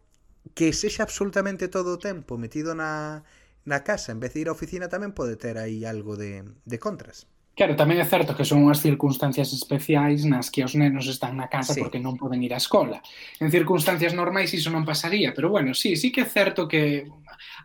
que 0.56 0.74
sexa 0.74 1.04
absolutamente 1.04 1.68
todo 1.68 1.96
o 1.96 2.02
tempo 2.02 2.38
metido 2.38 2.76
na, 2.76 3.24
na 3.66 3.84
casa 3.84 4.12
en 4.12 4.20
vez 4.20 4.34
de 4.34 4.42
ir 4.44 4.48
á 4.50 4.56
oficina 4.56 4.92
tamén 4.92 5.16
pode 5.16 5.36
ter 5.36 5.56
aí 5.60 5.84
algo 5.86 6.16
de, 6.16 6.44
de 6.66 6.78
contras. 6.80 7.28
Claro, 7.60 7.76
tamén 7.76 8.00
é 8.00 8.08
certo 8.08 8.32
que 8.40 8.48
son 8.48 8.64
unhas 8.64 8.80
circunstancias 8.80 9.52
especiais 9.52 10.24
nas 10.24 10.48
que 10.48 10.64
os 10.64 10.80
nenos 10.80 11.12
están 11.12 11.36
na 11.36 11.52
casa 11.52 11.76
sí. 11.76 11.84
porque 11.84 12.00
non 12.00 12.16
poden 12.16 12.40
ir 12.40 12.56
á 12.56 12.60
escola. 12.60 13.04
En 13.44 13.52
circunstancias 13.52 14.16
normais 14.16 14.56
iso 14.56 14.72
non 14.72 14.88
pasaría, 14.88 15.36
pero 15.36 15.52
bueno, 15.52 15.76
sí, 15.76 16.00
sí 16.00 16.08
que 16.08 16.24
é 16.24 16.28
certo 16.28 16.72
que 16.72 17.04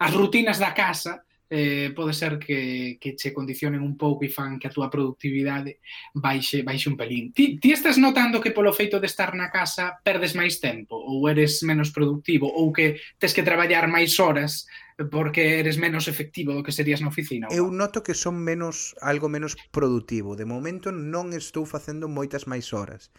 as 0.02 0.10
rutinas 0.10 0.58
da 0.58 0.74
casa 0.74 1.22
eh, 1.50 1.92
pode 1.94 2.12
ser 2.14 2.38
que, 2.38 2.96
que 3.00 3.14
che 3.14 3.32
condicionen 3.32 3.82
un 3.82 3.96
pouco 3.96 4.24
e 4.24 4.32
fan 4.32 4.58
que 4.58 4.68
a 4.68 4.74
túa 4.74 4.88
productividade 4.88 5.78
baixe, 6.16 6.64
baixe 6.64 6.88
un 6.88 6.96
pelín. 6.96 7.32
Ti, 7.32 7.60
ti 7.60 7.72
estás 7.72 7.98
notando 7.98 8.40
que 8.40 8.50
polo 8.56 8.72
feito 8.72 8.98
de 8.98 9.06
estar 9.06 9.36
na 9.36 9.52
casa 9.52 10.00
perdes 10.02 10.32
máis 10.32 10.58
tempo 10.58 10.96
ou 10.96 11.28
eres 11.28 11.62
menos 11.62 11.92
productivo 11.92 12.48
ou 12.48 12.72
que 12.72 12.98
tes 13.20 13.36
que 13.36 13.44
traballar 13.44 13.86
máis 13.86 14.16
horas 14.18 14.66
porque 15.10 15.58
eres 15.58 15.76
menos 15.76 16.06
efectivo 16.06 16.54
do 16.54 16.62
que 16.62 16.70
serías 16.70 17.02
na 17.02 17.10
oficina. 17.10 17.50
Eu 17.50 17.66
noto 17.74 18.06
que 18.06 18.14
son 18.14 18.38
menos 18.38 18.94
algo 19.02 19.26
menos 19.26 19.58
productivo. 19.74 20.38
De 20.38 20.46
momento 20.46 20.94
non 20.94 21.34
estou 21.34 21.66
facendo 21.66 22.06
moitas 22.06 22.46
máis 22.46 22.70
horas, 22.70 23.10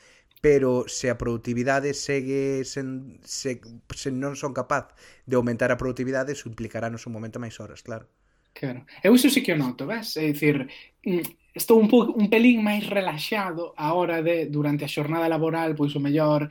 pero 0.46 0.86
se 0.88 1.10
a 1.10 1.18
produtividade 1.18 1.96
segue 1.96 2.62
sen, 2.66 3.18
se, 3.26 3.58
se 3.98 4.14
non 4.14 4.38
son 4.38 4.54
capaz 4.54 4.94
de 5.26 5.42
aumentar 5.42 5.74
a 5.74 5.82
produtividade, 5.82 6.38
iso 6.38 6.46
implicarános 6.46 7.10
un 7.10 7.18
momento 7.18 7.42
máis 7.42 7.58
horas, 7.58 7.82
claro. 7.82 8.06
Claro. 8.54 8.86
Eu 9.02 9.18
iso 9.18 9.26
sí 9.34 9.42
que 9.42 9.58
o 9.58 9.58
noto, 9.58 9.90
ves? 9.90 10.14
É 10.22 10.30
dicir, 10.30 10.70
mm, 11.02 11.50
estou 11.50 11.82
un, 11.82 11.90
po, 11.90 12.14
un 12.14 12.30
pelín 12.30 12.62
máis 12.62 12.86
relaxado 12.86 13.74
a 13.74 13.98
hora 13.98 14.22
de, 14.22 14.46
durante 14.46 14.86
a 14.86 14.94
xornada 14.94 15.26
laboral, 15.26 15.74
pois 15.74 15.98
o 15.98 16.04
mellor, 16.06 16.46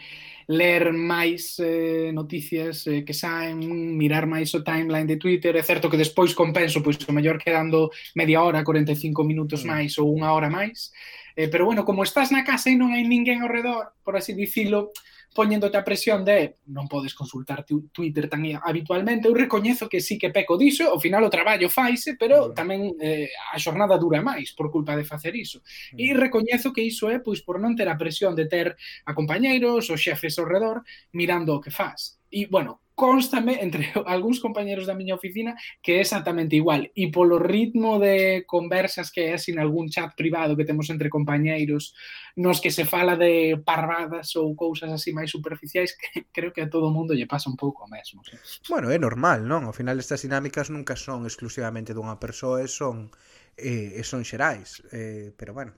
ler 0.50 0.90
máis 0.90 1.54
eh, 1.62 2.10
noticias 2.10 2.90
eh, 2.90 3.06
que 3.06 3.14
saen, 3.14 3.62
mirar 3.94 4.26
máis 4.26 4.50
o 4.58 4.66
timeline 4.66 5.06
de 5.06 5.22
Twitter, 5.22 5.54
é 5.54 5.62
certo 5.62 5.86
que 5.86 6.02
despois 6.02 6.34
compenso, 6.34 6.82
pois 6.82 6.98
o 6.98 7.14
mellor 7.14 7.38
quedando 7.38 7.94
media 8.18 8.42
hora, 8.42 8.66
45 8.66 9.22
minutos 9.22 9.62
mm. 9.62 9.70
máis 9.70 9.94
ou 10.02 10.10
unha 10.10 10.34
hora 10.34 10.50
máis, 10.50 10.90
Eh, 11.36 11.48
pero 11.48 11.66
bueno, 11.66 11.84
como 11.84 12.02
estás 12.02 12.30
na 12.30 12.46
casa 12.46 12.70
e 12.70 12.78
non 12.78 12.94
hai 12.94 13.02
ninguén 13.02 13.42
ao 13.42 13.50
redor, 13.50 13.98
por 14.06 14.14
así 14.14 14.32
dicilo, 14.32 14.94
poñéndote 15.34 15.76
a 15.76 15.82
presión 15.82 16.22
de 16.22 16.62
non 16.70 16.86
podes 16.86 17.10
consultar 17.10 17.66
Twitter 17.66 18.30
tan 18.30 18.46
habitualmente, 18.62 19.26
eu 19.26 19.34
recoñezo 19.34 19.90
que 19.90 19.98
sí 19.98 20.14
que 20.14 20.30
peco 20.30 20.54
diso, 20.54 20.86
ao 20.86 21.02
final 21.02 21.26
o 21.26 21.34
traballo 21.34 21.66
faise, 21.66 22.14
pero 22.14 22.54
tamén 22.54 22.94
eh, 23.02 23.34
a 23.50 23.58
xornada 23.58 23.98
dura 23.98 24.22
máis 24.22 24.54
por 24.54 24.70
culpa 24.70 24.94
de 24.94 25.02
facer 25.02 25.34
iso. 25.34 25.58
Mm. 25.90 25.98
E 25.98 26.06
recoñezo 26.14 26.70
que 26.70 26.86
iso 26.86 27.10
é 27.10 27.18
pois 27.18 27.42
por 27.42 27.58
non 27.58 27.74
ter 27.74 27.90
a 27.90 27.98
presión 27.98 28.38
de 28.38 28.46
ter 28.46 28.78
a 28.78 29.12
compañeiros 29.12 29.90
ou 29.90 29.98
xefes 29.98 30.38
ao 30.38 30.46
redor 30.46 30.86
mirando 31.10 31.58
o 31.58 31.60
que 31.60 31.74
faz. 31.74 32.22
E, 32.30 32.46
bueno, 32.46 32.83
constame 32.94 33.58
entre 33.60 33.90
algúns 34.06 34.38
compañeros 34.38 34.86
da 34.86 34.94
miña 34.94 35.18
oficina 35.18 35.58
que 35.82 35.98
é 35.98 36.00
exactamente 36.00 36.54
igual 36.54 36.90
e 36.94 37.10
polo 37.10 37.42
ritmo 37.42 37.98
de 37.98 38.46
conversas 38.46 39.10
que 39.10 39.34
é 39.34 39.38
sin 39.38 39.58
algún 39.58 39.90
chat 39.90 40.14
privado 40.14 40.54
que 40.56 40.64
temos 40.64 40.88
entre 40.90 41.10
compañeiros 41.10 41.94
nos 42.38 42.62
que 42.62 42.70
se 42.70 42.86
fala 42.86 43.18
de 43.18 43.58
parvadas 43.58 44.38
ou 44.38 44.54
cousas 44.54 44.90
así 44.94 45.10
máis 45.10 45.30
superficiais 45.30 45.98
que 45.98 46.26
creo 46.34 46.54
que 46.54 46.62
a 46.62 46.70
todo 46.70 46.94
mundo 46.94 47.14
lle 47.14 47.26
pasa 47.26 47.50
un 47.50 47.58
pouco 47.58 47.84
o 47.84 47.90
mesmo 47.90 48.22
sí. 48.22 48.38
Bueno, 48.70 48.94
é 48.94 48.98
normal, 48.98 49.42
non? 49.42 49.66
Ao 49.66 49.74
final 49.74 49.98
estas 49.98 50.22
dinámicas 50.22 50.70
nunca 50.70 50.94
son 50.94 51.26
exclusivamente 51.26 51.94
dunha 51.94 52.22
persoa 52.22 52.62
e 52.62 52.70
son, 52.70 53.10
eh, 53.58 53.98
son 54.06 54.22
xerais 54.22 54.86
eh, 54.94 55.34
pero 55.34 55.50
bueno 55.50 55.74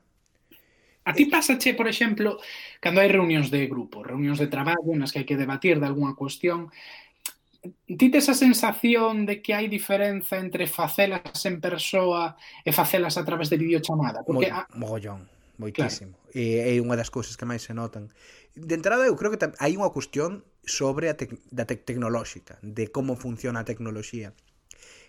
A 1.06 1.14
ti 1.14 1.26
pasache, 1.26 1.74
por 1.78 1.86
exemplo, 1.86 2.42
cando 2.82 2.98
hai 2.98 3.06
reunións 3.06 3.46
de 3.46 3.70
grupo, 3.70 4.02
reunións 4.02 4.42
de 4.42 4.50
traballo 4.50 4.90
nas 4.98 5.14
que 5.14 5.22
hai 5.22 5.28
que 5.28 5.38
debatir 5.38 5.78
de 5.78 5.86
algunha 5.86 6.18
cuestión, 6.18 6.74
ti 7.86 8.10
tes 8.10 8.28
a 8.28 8.34
sensación 8.34 9.26
de 9.26 9.42
que 9.42 9.54
hai 9.54 9.66
diferenza 9.66 10.36
entre 10.38 10.66
facelas 10.66 11.38
en 11.46 11.58
persoa 11.62 12.36
e 12.62 12.70
facelas 12.70 13.16
a 13.16 13.24
través 13.24 13.48
de 13.48 13.56
videochamada? 13.56 14.22
Porque 14.22 14.50
Mo. 14.50 14.86
Mogollón, 14.86 15.26
moitísimo. 15.58 16.18
Claro. 16.18 16.36
E 16.36 16.60
é 16.60 16.76
unha 16.82 16.98
das 16.98 17.08
cousas 17.08 17.34
que 17.34 17.48
máis 17.48 17.64
se 17.64 17.72
notan. 17.72 18.12
De 18.56 18.74
entrada, 18.76 19.04
eu 19.04 19.16
creo 19.16 19.32
que 19.32 19.40
hai 19.60 19.76
unha 19.76 19.92
cuestión 19.92 20.44
sobre 20.66 21.08
a 21.08 21.14
tec 21.14 21.38
da 21.52 21.64
tec 21.64 21.86
tecnolóxica, 21.86 22.58
de 22.60 22.90
como 22.90 23.14
funciona 23.16 23.62
a 23.62 23.68
tecnoloxía. 23.68 24.34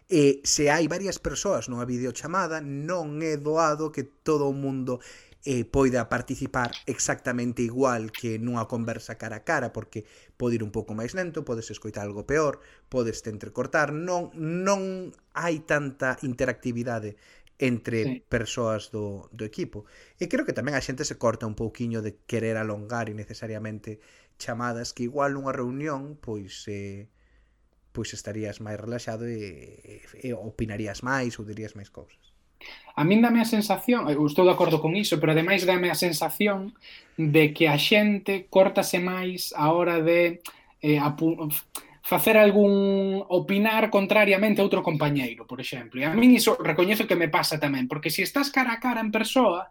E 0.07 0.39
se 0.47 0.71
hai 0.71 0.87
varias 0.87 1.19
persoas 1.19 1.67
nunha 1.67 1.83
videochamada, 1.83 2.63
non 2.63 3.19
é 3.19 3.35
doado 3.35 3.91
que 3.91 4.07
todo 4.23 4.47
o 4.47 4.55
mundo 4.55 5.03
eh, 5.43 5.63
poida 5.63 6.07
participar 6.07 6.71
exactamente 6.85 7.63
igual 7.63 8.11
que 8.11 8.39
nunha 8.39 8.67
conversa 8.67 9.19
cara 9.19 9.39
a 9.39 9.45
cara, 9.47 9.71
porque 9.71 10.07
pode 10.37 10.55
ir 10.55 10.63
un 10.63 10.71
pouco 10.71 10.93
máis 10.93 11.17
lento, 11.17 11.43
podes 11.43 11.73
escoitar 11.73 12.05
algo 12.05 12.29
peor, 12.29 12.61
podes 12.93 13.25
te 13.25 13.33
entrecortar, 13.33 13.91
non 13.91 14.31
non 14.37 15.11
hai 15.33 15.65
tanta 15.65 16.15
interactividade 16.21 17.17
entre 17.59 18.03
sí. 18.03 18.23
persoas 18.29 18.91
do, 18.93 19.29
do 19.33 19.43
equipo. 19.43 19.85
E 20.21 20.29
creo 20.29 20.45
que 20.45 20.53
tamén 20.53 20.77
a 20.77 20.85
xente 20.85 21.03
se 21.09 21.17
corta 21.17 21.49
un 21.49 21.57
pouquiño 21.57 22.05
de 22.05 22.21
querer 22.29 22.55
alongar 22.55 23.09
innecesariamente 23.09 23.99
chamadas 24.37 24.93
que 24.93 25.09
igual 25.09 25.33
unha 25.41 25.53
reunión 25.53 26.21
pois 26.21 26.69
eh, 26.69 27.09
pois 27.89 28.13
estarías 28.13 28.61
máis 28.61 28.77
relaxado 28.77 29.25
e, 29.25 29.41
e, 30.21 30.29
e 30.29 30.37
opinarías 30.37 31.01
máis 31.01 31.41
ou 31.41 31.49
dirías 31.49 31.73
máis 31.73 31.89
cousas. 31.89 32.36
A 32.97 33.05
min 33.05 33.21
dame 33.21 33.41
a 33.41 33.47
sensación, 33.47 34.09
eu 34.09 34.25
estou 34.25 34.41
de 34.41 34.53
acordo 34.53 34.81
con 34.81 34.97
iso, 34.97 35.21
pero 35.21 35.31
ademais 35.31 35.65
dame 35.69 35.93
a 35.93 35.97
sensación 35.97 36.73
de 37.13 37.53
que 37.53 37.69
a 37.69 37.77
xente 37.77 38.49
cortase 38.49 38.97
máis 38.97 39.53
a 39.53 39.69
hora 39.69 40.01
de 40.01 40.41
eh, 40.81 40.97
facer 42.01 42.37
algún 42.37 43.21
opinar 43.27 43.91
contrariamente 43.93 44.61
a 44.61 44.65
outro 44.65 44.81
compañeiro, 44.81 45.45
por 45.45 45.61
exemplo. 45.61 46.01
E 46.01 46.09
a 46.09 46.15
min 46.17 46.33
iso 46.33 46.57
recoñezo 46.57 47.05
que 47.05 47.19
me 47.19 47.29
pasa 47.29 47.61
tamén, 47.61 47.85
porque 47.85 48.09
se 48.09 48.23
si 48.23 48.29
estás 48.29 48.49
cara 48.49 48.73
a 48.73 48.81
cara 48.81 49.03
en 49.03 49.13
persoa, 49.13 49.69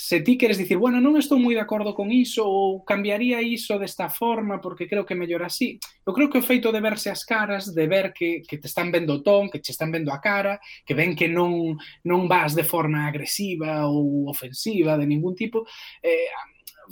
se 0.00 0.20
ti 0.20 0.38
queres 0.38 0.58
dicir, 0.58 0.78
bueno, 0.78 1.02
non 1.02 1.18
estou 1.18 1.42
moi 1.42 1.58
de 1.58 1.64
acordo 1.66 1.90
con 1.90 2.14
iso 2.14 2.46
ou 2.46 2.86
cambiaría 2.86 3.42
iso 3.42 3.82
desta 3.82 4.06
forma 4.06 4.62
porque 4.62 4.86
creo 4.86 5.02
que 5.02 5.18
mellor 5.18 5.42
así. 5.42 5.82
Eu 6.06 6.14
creo 6.14 6.30
que 6.30 6.38
o 6.38 6.46
feito 6.46 6.70
de 6.70 6.78
verse 6.78 7.10
as 7.10 7.26
caras, 7.26 7.74
de 7.74 7.90
ver 7.90 8.14
que, 8.14 8.46
que 8.46 8.62
te 8.62 8.70
están 8.70 8.94
vendo 8.94 9.18
o 9.18 9.22
ton, 9.26 9.50
que 9.50 9.58
te 9.58 9.74
están 9.74 9.90
vendo 9.90 10.14
a 10.14 10.22
cara, 10.22 10.62
que 10.86 10.94
ven 10.94 11.18
que 11.18 11.26
non, 11.26 11.74
non 12.06 12.30
vas 12.30 12.54
de 12.54 12.62
forma 12.62 13.10
agresiva 13.10 13.90
ou 13.90 14.30
ofensiva 14.30 14.94
de 14.94 15.02
ningún 15.02 15.34
tipo, 15.34 15.66
eh, 15.98 16.30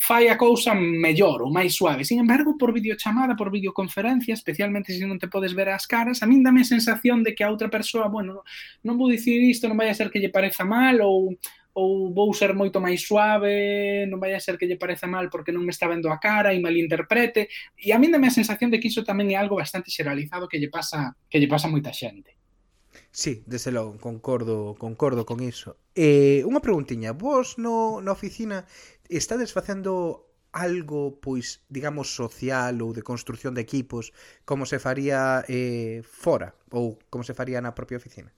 fai 0.03 0.27
a 0.27 0.35
cousa 0.35 0.75
mellor 0.75 1.47
ou 1.47 1.55
máis 1.55 1.79
suave. 1.79 2.03
Sin 2.03 2.19
embargo, 2.19 2.59
por 2.59 2.75
videochamada, 2.75 3.39
por 3.39 3.55
videoconferencia, 3.55 4.35
especialmente 4.35 4.91
se 4.91 5.07
non 5.07 5.23
te 5.23 5.31
podes 5.31 5.55
ver 5.55 5.71
as 5.71 5.87
caras, 5.87 6.21
a 6.21 6.27
min 6.27 6.43
dame 6.43 6.67
a 6.67 6.75
sensación 6.75 7.23
de 7.23 7.39
que 7.39 7.47
a 7.47 7.55
outra 7.55 7.71
persoa, 7.71 8.11
bueno, 8.11 8.43
non 8.83 8.99
vou 8.99 9.07
dicir 9.07 9.39
isto, 9.47 9.71
non 9.71 9.79
vai 9.79 9.95
a 9.95 9.95
ser 9.95 10.11
que 10.11 10.19
lle 10.19 10.35
pareza 10.35 10.67
mal 10.67 10.99
ou 11.07 11.39
ou 11.77 12.09
vou 12.15 12.33
ser 12.33 12.57
moito 12.57 12.81
máis 12.81 13.05
suave, 13.05 14.09
non 14.09 14.17
vai 14.17 14.33
a 14.33 14.41
ser 14.41 14.57
que 14.57 14.65
lle 14.65 14.81
pareza 14.81 15.05
mal 15.05 15.29
porque 15.29 15.53
non 15.53 15.61
me 15.61 15.77
está 15.77 15.85
vendo 15.85 16.09
a 16.09 16.17
cara 16.17 16.57
e 16.57 16.59
malinterprete. 16.59 17.53
E 17.77 17.93
a 17.93 18.01
min 18.01 18.17
dame 18.17 18.33
a 18.33 18.33
sensación 18.33 18.73
de 18.73 18.81
que 18.81 18.89
iso 18.89 19.05
tamén 19.05 19.29
é 19.29 19.37
algo 19.37 19.61
bastante 19.61 19.93
xeralizado 19.93 20.49
que 20.49 20.57
lle 20.57 20.73
pasa 20.73 21.13
que 21.29 21.37
lle 21.37 21.53
pasa 21.53 21.69
moita 21.69 21.93
xente. 21.93 22.33
Sí, 23.13 23.45
desde 23.45 23.77
logo, 23.77 24.01
concordo, 24.01 24.73
concordo 24.81 25.29
con 25.29 25.45
iso. 25.45 25.77
Eh, 25.93 26.41
unha 26.49 26.65
preguntiña, 26.65 27.13
vos 27.13 27.61
no, 27.61 28.01
na 28.01 28.17
oficina 28.17 28.65
estades 29.13 29.53
facendo 29.53 30.33
algo, 30.57 31.21
pois, 31.21 31.61
digamos, 31.69 32.09
social 32.09 32.81
ou 32.81 32.97
de 32.97 33.05
construción 33.05 33.53
de 33.53 33.61
equipos 33.61 34.17
como 34.49 34.65
se 34.65 34.81
faría 34.81 35.45
eh, 35.45 36.01
fora 36.01 36.57
ou 36.73 36.97
como 37.13 37.21
se 37.21 37.37
faría 37.37 37.61
na 37.61 37.77
propia 37.77 38.01
oficina? 38.01 38.33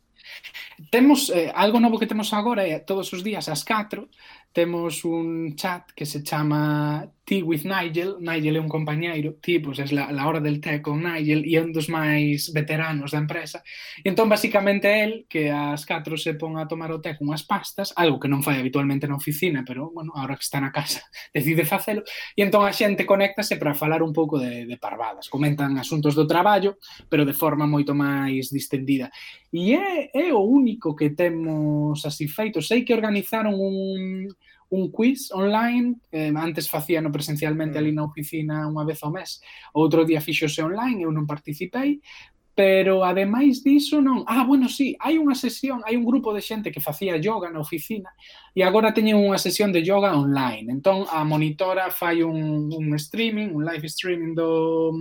Temos 0.91 1.31
eh, 1.31 1.51
algo 1.55 1.81
novo 1.81 1.99
que 1.99 2.07
temos 2.07 2.31
agora 2.33 2.63
é 2.63 2.79
todos 2.79 3.11
os 3.11 3.27
días 3.27 3.51
ás 3.51 3.67
4 3.67 4.07
temos 4.53 5.05
un 5.05 5.55
chat 5.55 5.93
que 5.95 6.07
se 6.07 6.23
chama 6.23 7.09
Tea 7.25 7.45
with 7.45 7.63
Nigel. 7.65 8.17
Nigel 8.21 8.57
é 8.57 8.61
un 8.61 8.69
compañeiro, 8.69 9.35
tipo 9.35 9.69
pois, 9.69 9.79
pues, 9.79 9.93
é 9.93 9.95
la, 9.95 10.11
la 10.11 10.27
hora 10.27 10.41
del 10.41 10.61
té 10.61 10.81
con 10.81 11.05
Nigel 11.05 11.45
e 11.45 11.55
é 11.55 11.63
un 11.63 11.71
dos 11.71 11.87
máis 11.93 12.51
veteranos 12.51 13.13
da 13.13 13.21
empresa. 13.21 13.63
E 14.03 14.09
entón, 14.09 14.27
basicamente, 14.29 14.89
el 15.05 15.27
que 15.29 15.53
ás 15.53 15.85
4 15.85 16.17
se 16.17 16.35
pon 16.35 16.57
a 16.57 16.67
tomar 16.67 16.91
o 16.91 16.99
té 16.99 17.15
con 17.15 17.31
as 17.31 17.45
pastas, 17.45 17.93
algo 17.95 18.19
que 18.19 18.27
non 18.33 18.43
fai 18.43 18.59
habitualmente 18.59 19.07
na 19.07 19.21
oficina, 19.21 19.63
pero, 19.63 19.93
bueno, 19.93 20.17
ahora 20.17 20.35
que 20.35 20.43
está 20.49 20.59
na 20.59 20.73
casa, 20.73 21.05
decide 21.37 21.69
facelo. 21.69 22.03
E 22.35 22.43
entón 22.43 22.65
a 22.65 22.73
xente 22.73 23.05
conéctase 23.05 23.61
para 23.61 23.77
falar 23.77 24.03
un 24.03 24.17
pouco 24.17 24.41
de, 24.41 24.65
de 24.65 24.77
parvadas. 24.81 25.29
Comentan 25.29 25.77
asuntos 25.77 26.17
do 26.17 26.27
traballo, 26.27 26.81
pero 27.13 27.29
de 27.29 27.37
forma 27.37 27.69
moito 27.69 27.93
máis 27.93 28.49
distendida. 28.49 29.13
E 29.53 29.77
é, 29.77 30.11
é 30.13 30.27
o 30.33 30.41
único 30.41 30.68
único 30.69 30.95
que 30.95 31.11
temos 31.11 32.05
así 32.05 32.29
feito. 32.29 32.61
Sei 32.61 32.85
que 32.85 32.93
organizaron 32.93 33.57
un, 33.57 34.29
un 34.69 34.93
quiz 34.93 35.33
online, 35.33 35.97
eh, 36.13 36.33
antes 36.37 36.69
facíano 36.69 37.11
presencialmente 37.11 37.79
ali 37.79 37.93
mm. 37.93 37.97
na 37.97 38.05
oficina 38.05 38.69
unha 38.69 38.85
vez 38.85 39.01
ao 39.01 39.09
mes, 39.09 39.41
outro 39.73 40.05
día 40.05 40.21
fixose 40.21 40.61
online, 40.61 41.09
eu 41.09 41.11
non 41.11 41.25
participei, 41.25 42.05
pero 42.53 43.07
ademais 43.07 43.63
diso 43.63 44.03
non. 44.03 44.27
Ah, 44.27 44.45
bueno, 44.45 44.69
sí, 44.69 44.93
hai 45.01 45.17
unha 45.17 45.39
sesión, 45.39 45.81
hai 45.89 45.97
un 45.97 46.05
grupo 46.05 46.35
de 46.37 46.43
xente 46.43 46.75
que 46.75 46.85
facía 46.85 47.17
yoga 47.17 47.49
na 47.49 47.63
oficina 47.63 48.13
e 48.53 48.61
agora 48.61 48.93
teñen 48.93 49.17
unha 49.17 49.41
sesión 49.41 49.73
de 49.73 49.81
yoga 49.81 50.13
online. 50.13 50.69
Entón 50.69 51.09
a 51.09 51.25
monitora 51.25 51.89
fai 51.89 52.21
un, 52.21 52.69
un 52.69 52.87
streaming, 52.99 53.55
un 53.57 53.65
live 53.65 53.87
streaming 53.89 54.35
do 54.37 54.93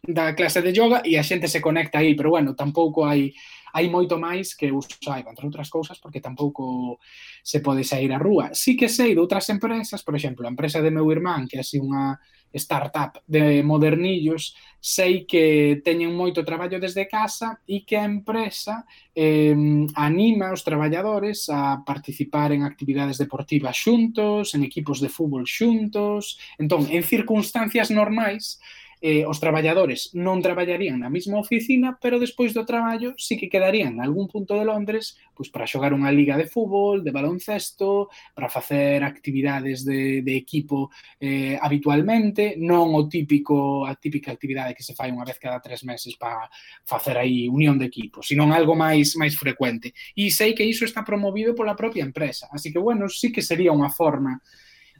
da 0.00 0.34
clase 0.36 0.60
de 0.60 0.72
yoga 0.72 1.00
e 1.04 1.20
a 1.20 1.24
xente 1.24 1.46
se 1.46 1.60
conecta 1.60 2.00
aí, 2.00 2.16
pero 2.16 2.32
bueno, 2.32 2.56
tampouco 2.56 3.06
hai 3.06 3.36
hai 3.74 3.90
moito 3.90 4.14
máis 4.22 4.54
que 4.54 4.70
eu 4.70 4.78
entre 4.78 5.46
outras 5.50 5.68
cousas, 5.68 5.98
porque 5.98 6.22
tampouco 6.22 7.02
se 7.42 7.58
pode 7.58 7.82
sair 7.82 8.14
á 8.14 8.18
rúa. 8.22 8.54
Sí 8.54 8.78
que 8.78 8.88
sei 8.88 9.18
de 9.18 9.20
outras 9.20 9.50
empresas, 9.50 10.06
por 10.06 10.14
exemplo, 10.14 10.46
a 10.46 10.52
empresa 10.54 10.78
de 10.78 10.94
meu 10.94 11.10
irmán, 11.10 11.50
que 11.50 11.58
é 11.58 11.60
así 11.66 11.82
unha 11.82 12.14
startup 12.54 13.18
de 13.26 13.62
modernillos, 13.66 14.54
sei 14.78 15.26
que 15.26 15.82
teñen 15.82 16.14
moito 16.14 16.46
traballo 16.46 16.78
desde 16.78 17.10
casa 17.10 17.58
e 17.66 17.82
que 17.82 17.98
a 17.98 18.06
empresa 18.06 18.86
eh, 19.10 19.56
anima 19.98 20.54
os 20.54 20.62
traballadores 20.62 21.50
a 21.50 21.82
participar 21.82 22.54
en 22.54 22.62
actividades 22.62 23.18
deportivas 23.18 23.74
xuntos, 23.74 24.54
en 24.54 24.62
equipos 24.62 25.02
de 25.02 25.10
fútbol 25.10 25.50
xuntos, 25.50 26.38
entón, 26.54 26.86
en 26.94 27.02
circunstancias 27.02 27.90
normais, 27.90 28.62
eh, 29.00 29.24
os 29.26 29.40
traballadores 29.40 30.14
non 30.14 30.42
traballarían 30.42 31.00
na 31.00 31.10
mesma 31.10 31.40
oficina, 31.40 31.96
pero 31.98 32.20
despois 32.20 32.52
do 32.52 32.66
traballo 32.66 33.14
sí 33.18 33.38
que 33.38 33.50
quedarían 33.50 33.98
en 33.98 34.02
algún 34.04 34.28
punto 34.28 34.54
de 34.58 34.66
Londres 34.66 35.16
pois 35.34 35.50
para 35.50 35.66
xogar 35.66 35.90
unha 35.90 36.14
liga 36.14 36.38
de 36.38 36.46
fútbol, 36.46 37.02
de 37.02 37.10
baloncesto, 37.10 38.08
para 38.32 38.48
facer 38.48 39.02
actividades 39.02 39.82
de, 39.82 40.22
de 40.22 40.34
equipo 40.38 40.94
eh, 41.18 41.58
habitualmente, 41.58 42.54
non 42.54 42.94
o 42.94 43.10
típico 43.10 43.82
a 43.82 43.98
típica 43.98 44.30
actividade 44.30 44.78
que 44.78 44.86
se 44.86 44.94
fai 44.94 45.10
unha 45.10 45.26
vez 45.26 45.42
cada 45.42 45.58
tres 45.58 45.82
meses 45.82 46.14
para 46.14 46.46
facer 46.86 47.18
aí 47.18 47.50
unión 47.50 47.76
de 47.76 47.90
equipo, 47.90 48.22
sino 48.22 48.46
algo 48.54 48.78
máis 48.78 49.18
máis 49.18 49.34
frecuente. 49.34 49.90
E 50.14 50.30
sei 50.30 50.54
que 50.54 50.62
iso 50.62 50.86
está 50.86 51.02
promovido 51.02 51.52
pola 51.52 51.74
propia 51.74 52.06
empresa, 52.06 52.46
así 52.54 52.70
que 52.70 52.78
bueno, 52.78 53.10
sí 53.10 53.34
que 53.34 53.42
sería 53.42 53.74
unha 53.74 53.90
forma 53.90 54.38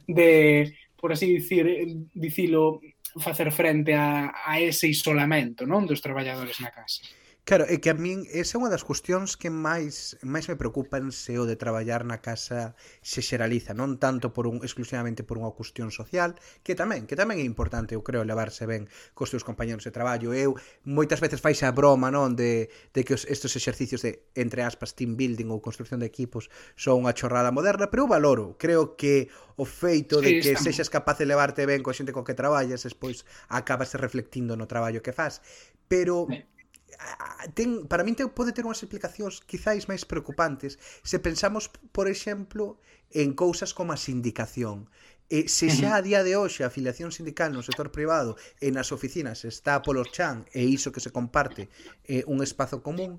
de 0.05 0.75
por 1.05 1.13
así 1.13 1.27
dicir, 1.27 1.67
dicilo, 2.13 2.81
facer 3.17 3.51
frente 3.51 3.93
a, 3.93 4.31
a 4.45 4.59
ese 4.59 4.87
isolamento 4.91 5.63
non 5.63 5.87
dos 5.87 6.03
traballadores 6.03 6.59
na 6.59 6.71
casa. 6.71 7.03
Claro, 7.45 7.69
é 7.69 7.77
que 7.77 7.93
a 7.93 7.93
min 7.93 8.25
esa 8.33 8.57
é 8.57 8.59
unha 8.65 8.73
das 8.73 8.81
cuestións 8.81 9.37
que 9.37 9.53
máis 9.53 10.17
máis 10.25 10.49
me 10.49 10.57
preocupan 10.57 11.13
se 11.13 11.37
o 11.37 11.45
de 11.45 11.53
traballar 11.53 12.01
na 12.01 12.17
casa 12.17 12.73
se 13.05 13.21
xeraliza, 13.21 13.77
non 13.77 14.01
tanto 14.01 14.33
por 14.33 14.49
un 14.49 14.65
exclusivamente 14.65 15.21
por 15.21 15.37
unha 15.37 15.53
cuestión 15.53 15.93
social, 15.93 16.33
que 16.65 16.73
tamén, 16.73 17.05
que 17.05 17.13
tamén 17.13 17.37
é 17.37 17.45
importante, 17.45 17.93
eu 17.93 18.01
creo, 18.01 18.25
levarse 18.25 18.65
ben 18.65 18.89
cos 19.13 19.29
teus 19.29 19.45
compañeros 19.45 19.85
de 19.85 19.93
traballo. 19.93 20.33
Eu 20.33 20.57
moitas 20.89 21.21
veces 21.21 21.37
faise 21.37 21.69
a 21.69 21.71
broma, 21.77 22.09
non, 22.09 22.33
de, 22.33 22.73
de 22.97 23.05
que 23.05 23.13
os, 23.13 23.29
estes 23.29 23.53
exercicios 23.53 24.01
de 24.01 24.25
entre 24.33 24.65
aspas 24.65 24.97
team 24.97 25.13
building 25.13 25.53
ou 25.53 25.61
construción 25.61 26.01
de 26.01 26.09
equipos 26.09 26.49
son 26.73 27.05
unha 27.05 27.13
chorrada 27.13 27.53
moderna, 27.53 27.93
pero 27.93 28.09
eu 28.09 28.09
valoro, 28.09 28.57
creo 28.57 28.97
que 28.97 29.29
o 29.53 29.69
feito 29.69 30.17
de 30.17 30.41
que 30.41 30.57
sexas 30.57 30.89
capaz 30.89 31.21
de 31.21 31.29
levarte 31.29 31.69
ben 31.69 31.85
coa 31.85 31.93
xente 31.93 32.09
co 32.09 32.25
que 32.25 32.33
traballas, 32.33 32.89
despois 32.89 33.21
acabas 33.53 33.93
reflectindo 33.93 34.57
no 34.57 34.65
traballo 34.65 35.05
que 35.05 35.13
fas, 35.13 35.45
pero 35.85 36.25
sí 36.25 36.54
ten, 37.53 37.87
para 37.87 38.03
min 38.03 38.15
te, 38.15 38.25
pode 38.27 38.51
ter 38.55 38.65
unhas 38.65 38.81
explicacións 38.81 39.43
quizáis 39.43 39.85
máis 39.91 40.03
preocupantes 40.07 40.79
se 41.03 41.17
pensamos, 41.19 41.69
por 41.91 42.07
exemplo, 42.07 42.79
en 43.11 43.33
cousas 43.33 43.73
como 43.73 43.93
a 43.93 43.99
sindicación. 43.99 44.89
E 45.25 45.49
se 45.49 45.73
xa 45.73 45.97
a 45.97 46.05
día 46.05 46.21
de 46.21 46.37
hoxe 46.37 46.61
a 46.61 46.69
afiliación 46.69 47.09
sindical 47.09 47.49
no 47.49 47.65
sector 47.65 47.89
privado 47.89 48.37
e 48.61 48.69
nas 48.69 48.93
oficinas 48.93 49.41
está 49.41 49.81
polo 49.81 50.05
chan 50.05 50.45
e 50.53 50.61
iso 50.69 50.93
que 50.93 51.01
se 51.01 51.09
comparte 51.09 51.65
eh, 52.05 52.21
un 52.29 52.45
espazo 52.45 52.85
común, 52.85 53.17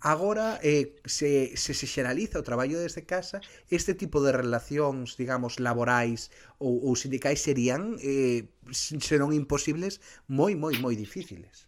agora 0.00 0.62
eh, 0.62 0.94
se, 1.04 1.56
se 1.58 1.74
se 1.74 1.86
xeraliza 1.90 2.38
o 2.38 2.46
traballo 2.46 2.78
desde 2.78 3.02
casa, 3.02 3.42
este 3.74 3.98
tipo 3.98 4.22
de 4.22 4.30
relacións, 4.30 5.18
digamos, 5.18 5.58
laborais 5.58 6.30
ou, 6.62 6.78
ou 6.86 6.94
sindicais 6.94 7.42
serían, 7.42 7.98
eh, 8.06 8.46
se 8.70 9.18
non 9.18 9.34
imposibles, 9.34 9.98
moi, 10.30 10.54
moi, 10.54 10.78
moi 10.78 10.94
difíciles. 10.94 11.67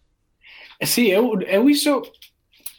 Sí, 0.80 1.10
eu, 1.10 1.40
eu 1.42 1.68
iso 1.68 2.02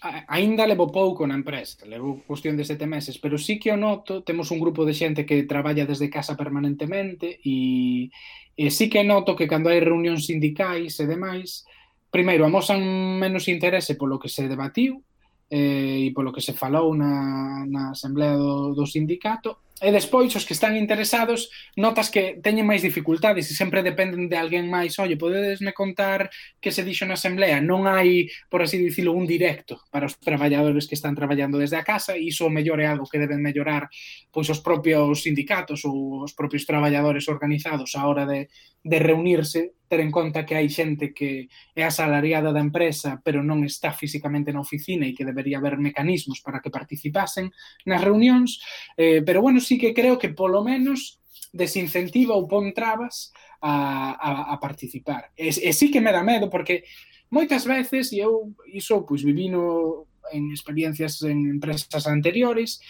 aínda 0.01 0.65
levo 0.65 0.89
pouco 0.89 1.27
na 1.29 1.37
empresa, 1.37 1.85
levo 1.85 2.25
cuestión 2.25 2.57
de 2.57 2.65
sete 2.65 2.89
meses, 2.89 3.21
pero 3.21 3.37
sí 3.37 3.59
que 3.61 3.69
o 3.69 3.77
noto, 3.77 4.25
temos 4.25 4.49
un 4.49 4.57
grupo 4.57 4.81
de 4.81 4.97
xente 4.97 5.29
que 5.29 5.45
traballa 5.45 5.85
desde 5.85 6.09
casa 6.09 6.33
permanentemente 6.33 7.37
e, 7.45 8.09
e 8.57 8.65
sí 8.73 8.89
que 8.89 9.05
noto 9.05 9.37
que 9.37 9.45
cando 9.45 9.69
hai 9.69 9.77
reunións 9.77 10.25
sindicais 10.25 10.97
e 10.97 11.05
demais, 11.05 11.69
primeiro, 12.09 12.49
amosan 12.49 12.81
menos 13.21 13.45
interese 13.45 13.93
polo 13.93 14.17
que 14.17 14.33
se 14.33 14.49
debatiu 14.49 15.05
eh, 15.53 16.09
e 16.09 16.13
polo 16.17 16.33
que 16.33 16.41
se 16.41 16.57
falou 16.57 16.97
na, 16.97 17.61
na 17.69 17.93
asamblea 17.93 18.33
do, 18.33 18.73
do 18.73 18.89
sindicato 18.89 19.61
E 19.81 19.89
despois, 19.89 20.29
os 20.37 20.45
que 20.45 20.53
están 20.53 20.77
interesados, 20.77 21.49
notas 21.73 22.13
que 22.13 22.37
teñen 22.37 22.69
máis 22.69 22.85
dificultades 22.85 23.49
e 23.49 23.57
sempre 23.57 23.81
dependen 23.81 24.29
de 24.29 24.37
alguén 24.37 24.69
máis. 24.69 24.99
Oye, 25.01 25.17
podedesme 25.17 25.73
contar 25.73 26.29
que 26.61 26.69
se 26.69 26.85
dixo 26.85 27.09
na 27.09 27.17
asamblea? 27.17 27.57
Non 27.63 27.89
hai, 27.89 28.29
por 28.51 28.61
así 28.61 28.77
dicilo, 28.77 29.17
un 29.17 29.25
directo 29.25 29.81
para 29.89 30.05
os 30.05 30.21
traballadores 30.21 30.85
que 30.85 30.93
están 30.93 31.17
traballando 31.17 31.57
desde 31.57 31.81
a 31.81 31.87
casa 31.87 32.13
e 32.13 32.29
iso 32.29 32.45
mellor 32.53 32.77
é 32.77 32.85
algo 32.85 33.09
que 33.09 33.17
deben 33.17 33.41
mellorar 33.41 33.89
pois 34.29 34.47
os 34.53 34.61
propios 34.61 35.23
sindicatos 35.23 35.81
ou 35.87 36.23
os 36.23 36.33
propios 36.37 36.65
traballadores 36.69 37.25
organizados 37.25 37.95
a 37.97 38.05
hora 38.05 38.29
de, 38.29 38.53
de 38.83 38.97
reunirse, 38.99 39.73
ter 39.87 39.99
en 39.99 40.09
conta 40.09 40.45
que 40.47 40.55
hai 40.55 40.71
xente 40.71 41.11
que 41.13 41.51
é 41.75 41.83
asalariada 41.83 42.55
da 42.55 42.63
empresa 42.63 43.19
pero 43.21 43.43
non 43.45 43.61
está 43.67 43.91
físicamente 43.91 44.49
na 44.49 44.63
oficina 44.63 45.05
e 45.05 45.13
que 45.13 45.27
debería 45.27 45.59
haber 45.59 45.77
mecanismos 45.77 46.39
para 46.41 46.63
que 46.63 46.73
participasen 46.73 47.51
nas 47.85 48.01
reunións. 48.01 48.63
Eh, 48.97 49.21
pero 49.21 49.43
bueno, 49.43 49.59
sí 49.61 49.77
que 49.77 49.93
creo 49.93 50.17
que 50.17 50.33
polo 50.33 50.65
menos 50.65 51.21
desincentiva 51.53 52.33
ou 52.33 52.47
pon 52.47 52.73
trabas 52.73 53.31
a, 53.61 54.17
a, 54.17 54.31
a 54.53 54.55
participar. 54.57 55.31
E, 55.37 55.53
e 55.53 55.71
sí 55.71 55.91
que 55.91 56.01
me 56.01 56.11
dá 56.11 56.23
medo, 56.23 56.49
porque 56.49 56.83
moitas 57.29 57.63
veces, 57.63 58.11
e 58.11 58.19
eu 58.19 58.51
iso 58.67 59.05
pois, 59.05 59.23
vivino 59.23 60.07
en 60.31 60.51
experiencias 60.51 61.21
en 61.23 61.59
empresas 61.59 62.07
anteriores, 62.07 62.81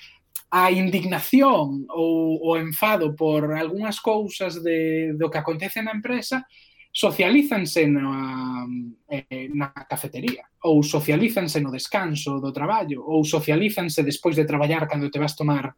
a 0.51 0.71
indignación 0.71 1.87
ou 1.87 2.39
o 2.43 2.59
enfado 2.59 3.15
por 3.15 3.55
algunhas 3.55 4.03
cousas 4.03 4.59
de, 4.59 5.15
do 5.15 5.31
que 5.31 5.39
acontece 5.39 5.79
na 5.81 5.95
empresa 5.95 6.43
socialízanse 6.91 7.87
na, 7.87 8.67
eh, 9.07 9.47
na 9.55 9.71
cafetería 9.87 10.43
ou 10.67 10.83
socialízanse 10.83 11.63
no 11.63 11.71
descanso 11.71 12.43
do 12.43 12.51
traballo 12.51 12.99
ou 13.07 13.23
socialízanse 13.23 14.03
despois 14.03 14.35
de 14.35 14.43
traballar 14.43 14.91
cando 14.91 15.07
te 15.07 15.23
vas 15.23 15.39
tomar 15.39 15.71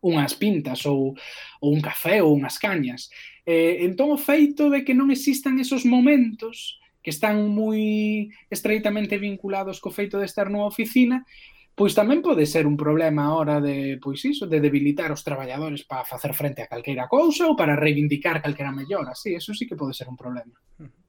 unhas 0.00 0.34
pintas 0.36 0.84
ou, 0.88 1.16
ou 1.60 1.68
un 1.72 1.80
café 1.80 2.24
ou 2.24 2.32
unhas 2.32 2.56
cañas. 2.56 3.08
Eh, 3.44 3.84
entón, 3.84 4.12
o 4.12 4.18
feito 4.20 4.68
de 4.72 4.84
que 4.84 4.96
non 4.96 5.12
existan 5.12 5.60
esos 5.60 5.84
momentos 5.84 6.80
que 7.00 7.12
están 7.12 7.48
moi 7.48 8.28
estreitamente 8.52 9.16
vinculados 9.16 9.80
co 9.80 9.92
feito 9.92 10.20
de 10.20 10.28
estar 10.28 10.52
nunha 10.52 10.68
oficina, 10.68 11.24
pois 11.72 11.96
tamén 11.96 12.20
pode 12.20 12.44
ser 12.44 12.68
un 12.68 12.76
problema 12.76 13.32
a 13.32 13.34
hora 13.36 13.56
de, 13.56 13.96
pois 13.96 14.20
iso, 14.28 14.44
de 14.44 14.60
debilitar 14.60 15.08
os 15.08 15.24
traballadores 15.24 15.88
para 15.88 16.04
facer 16.04 16.36
frente 16.36 16.60
a 16.60 16.68
calqueira 16.68 17.08
cousa 17.08 17.48
ou 17.48 17.56
para 17.56 17.72
reivindicar 17.72 18.44
calquera 18.44 18.68
mellora. 18.68 19.16
Sí, 19.16 19.32
eso 19.32 19.56
sí 19.56 19.64
que 19.64 19.80
pode 19.80 19.96
ser 19.96 20.12
un 20.12 20.16
problema. 20.20 20.52
Uh 20.76 20.84
-huh. 20.84 20.99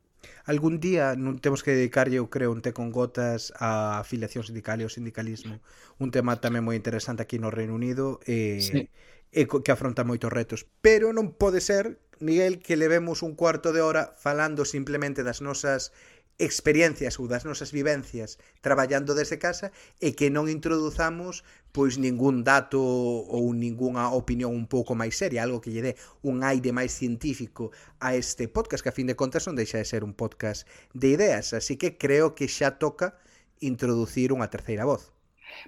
Algún 0.46 0.80
día 0.80 1.14
non 1.18 1.38
temos 1.42 1.62
que 1.62 1.74
dedicarlle, 1.74 2.18
eu 2.22 2.30
creo, 2.30 2.54
un 2.54 2.62
té 2.62 2.74
con 2.74 2.90
gotas 2.94 3.54
á 3.58 4.02
afiliación 4.02 4.46
sindical 4.46 4.82
e 4.82 4.86
ao 4.86 4.94
sindicalismo. 4.94 5.62
Un 6.02 6.10
tema 6.10 6.38
tamén 6.42 6.66
moi 6.66 6.78
interesante 6.78 7.26
aquí 7.26 7.38
no 7.38 7.54
Reino 7.54 7.74
Unido 7.78 8.22
e, 8.26 8.62
sí. 8.62 8.90
e 9.34 9.42
que 9.46 9.72
afronta 9.72 10.06
moitos 10.06 10.34
retos. 10.34 10.70
Pero 10.86 11.14
non 11.14 11.34
pode 11.34 11.62
ser, 11.62 12.02
Miguel, 12.22 12.62
que 12.62 12.78
levemos 12.78 13.26
un 13.26 13.34
cuarto 13.34 13.74
de 13.74 13.82
hora 13.82 14.14
falando 14.18 14.66
simplemente 14.66 15.26
das 15.26 15.42
nosas 15.42 15.94
experiencias 16.41 17.21
ou 17.21 17.30
das 17.30 17.45
nosas 17.45 17.69
vivencias 17.69 18.41
traballando 18.65 19.13
desde 19.13 19.38
casa 19.38 19.69
e 20.01 20.17
que 20.17 20.34
non 20.34 20.49
introduzamos 20.49 21.45
pois 21.69 22.01
ningún 22.01 22.41
dato 22.43 22.82
ou 22.82 23.54
ningunha 23.54 24.10
opinión 24.12 24.51
un 24.51 24.65
pouco 24.65 24.97
máis 24.97 25.15
seria, 25.15 25.45
algo 25.45 25.62
que 25.62 25.71
lle 25.71 25.86
dé 25.86 25.93
un 26.25 26.41
aire 26.41 26.73
máis 26.73 26.91
científico 26.91 27.69
a 28.01 28.17
este 28.17 28.49
podcast, 28.49 28.82
que 28.82 28.91
a 28.91 28.97
fin 28.97 29.08
de 29.08 29.15
contas 29.15 29.45
non 29.45 29.56
deixa 29.56 29.77
de 29.77 29.88
ser 29.88 30.01
un 30.01 30.17
podcast 30.17 30.65
de 30.97 31.13
ideas, 31.13 31.54
así 31.54 31.77
que 31.77 31.95
creo 31.95 32.34
que 32.34 32.49
xa 32.49 32.82
toca 32.82 33.21
introducir 33.62 34.34
unha 34.34 34.49
terceira 34.49 34.84
voz. 34.84 35.13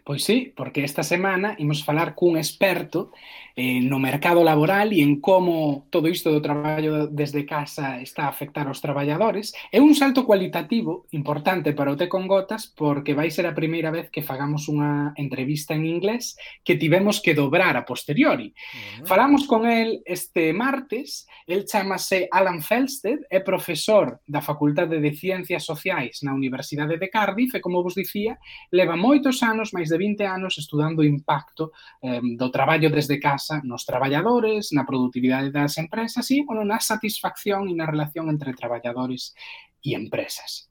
Pois 0.03 0.23
sí, 0.23 0.53
porque 0.55 0.83
esta 0.83 1.03
semana 1.03 1.55
imos 1.57 1.83
falar 1.83 2.15
cun 2.15 2.37
experto 2.37 3.11
eh, 3.55 3.81
no 3.81 3.99
mercado 3.99 4.43
laboral 4.43 4.93
e 4.93 5.01
en 5.01 5.21
como 5.21 5.85
todo 5.93 6.09
isto 6.09 6.33
do 6.33 6.41
traballo 6.41 7.05
desde 7.05 7.45
casa 7.45 8.01
está 8.01 8.25
a 8.25 8.33
afectar 8.33 8.65
aos 8.65 8.81
traballadores. 8.81 9.53
É 9.69 9.77
un 9.77 9.93
salto 9.93 10.25
cualitativo 10.25 11.05
importante 11.13 11.73
para 11.77 11.93
o 11.93 11.97
Té 11.97 12.09
con 12.09 12.25
Gotas 12.25 12.65
porque 12.65 13.13
vai 13.13 13.29
ser 13.29 13.45
a 13.45 13.53
primeira 13.53 13.93
vez 13.93 14.09
que 14.09 14.25
fagamos 14.25 14.65
unha 14.65 15.13
entrevista 15.21 15.77
en 15.77 15.85
inglés 15.85 16.33
que 16.65 16.79
tivemos 16.81 17.21
que 17.21 17.37
dobrar 17.37 17.77
a 17.77 17.85
posteriori. 17.85 18.49
Uh 18.49 19.03
-huh. 19.03 19.05
Falamos 19.05 19.45
con 19.45 19.69
el 19.69 20.01
este 20.05 20.49
martes, 20.53 21.29
el 21.45 21.69
chamase 21.69 22.25
Alan 22.33 22.61
Felsted, 22.61 23.29
é 23.29 23.39
profesor 23.39 24.17
da 24.25 24.41
Facultade 24.41 24.97
de 24.97 25.13
Ciencias 25.13 25.61
Sociais 25.61 26.25
na 26.25 26.33
Universidade 26.33 26.97
de 26.97 27.09
Cardiff 27.09 27.53
e, 27.53 27.61
como 27.61 27.85
vos 27.85 27.93
dicía, 27.93 28.41
leva 28.73 28.97
moitos 28.97 29.45
anos 29.45 29.72
máis 29.73 29.89
de 29.89 29.97
20 29.97 30.23
anos 30.23 30.55
estudando 30.61 31.01
o 31.01 31.07
impacto 31.07 31.73
eh, 31.99 32.21
do 32.21 32.47
traballo 32.53 32.93
desde 32.93 33.19
casa 33.19 33.59
nos 33.65 33.83
traballadores, 33.83 34.71
na 34.71 34.85
productividade 34.85 35.49
das 35.49 35.75
empresas 35.81 36.29
e, 36.31 36.45
bueno, 36.45 36.61
na 36.63 36.77
satisfacción 36.79 37.67
e 37.67 37.73
na 37.73 37.89
relación 37.89 38.29
entre 38.29 38.53
traballadores 38.53 39.33
e 39.81 39.97
empresas. 39.97 40.69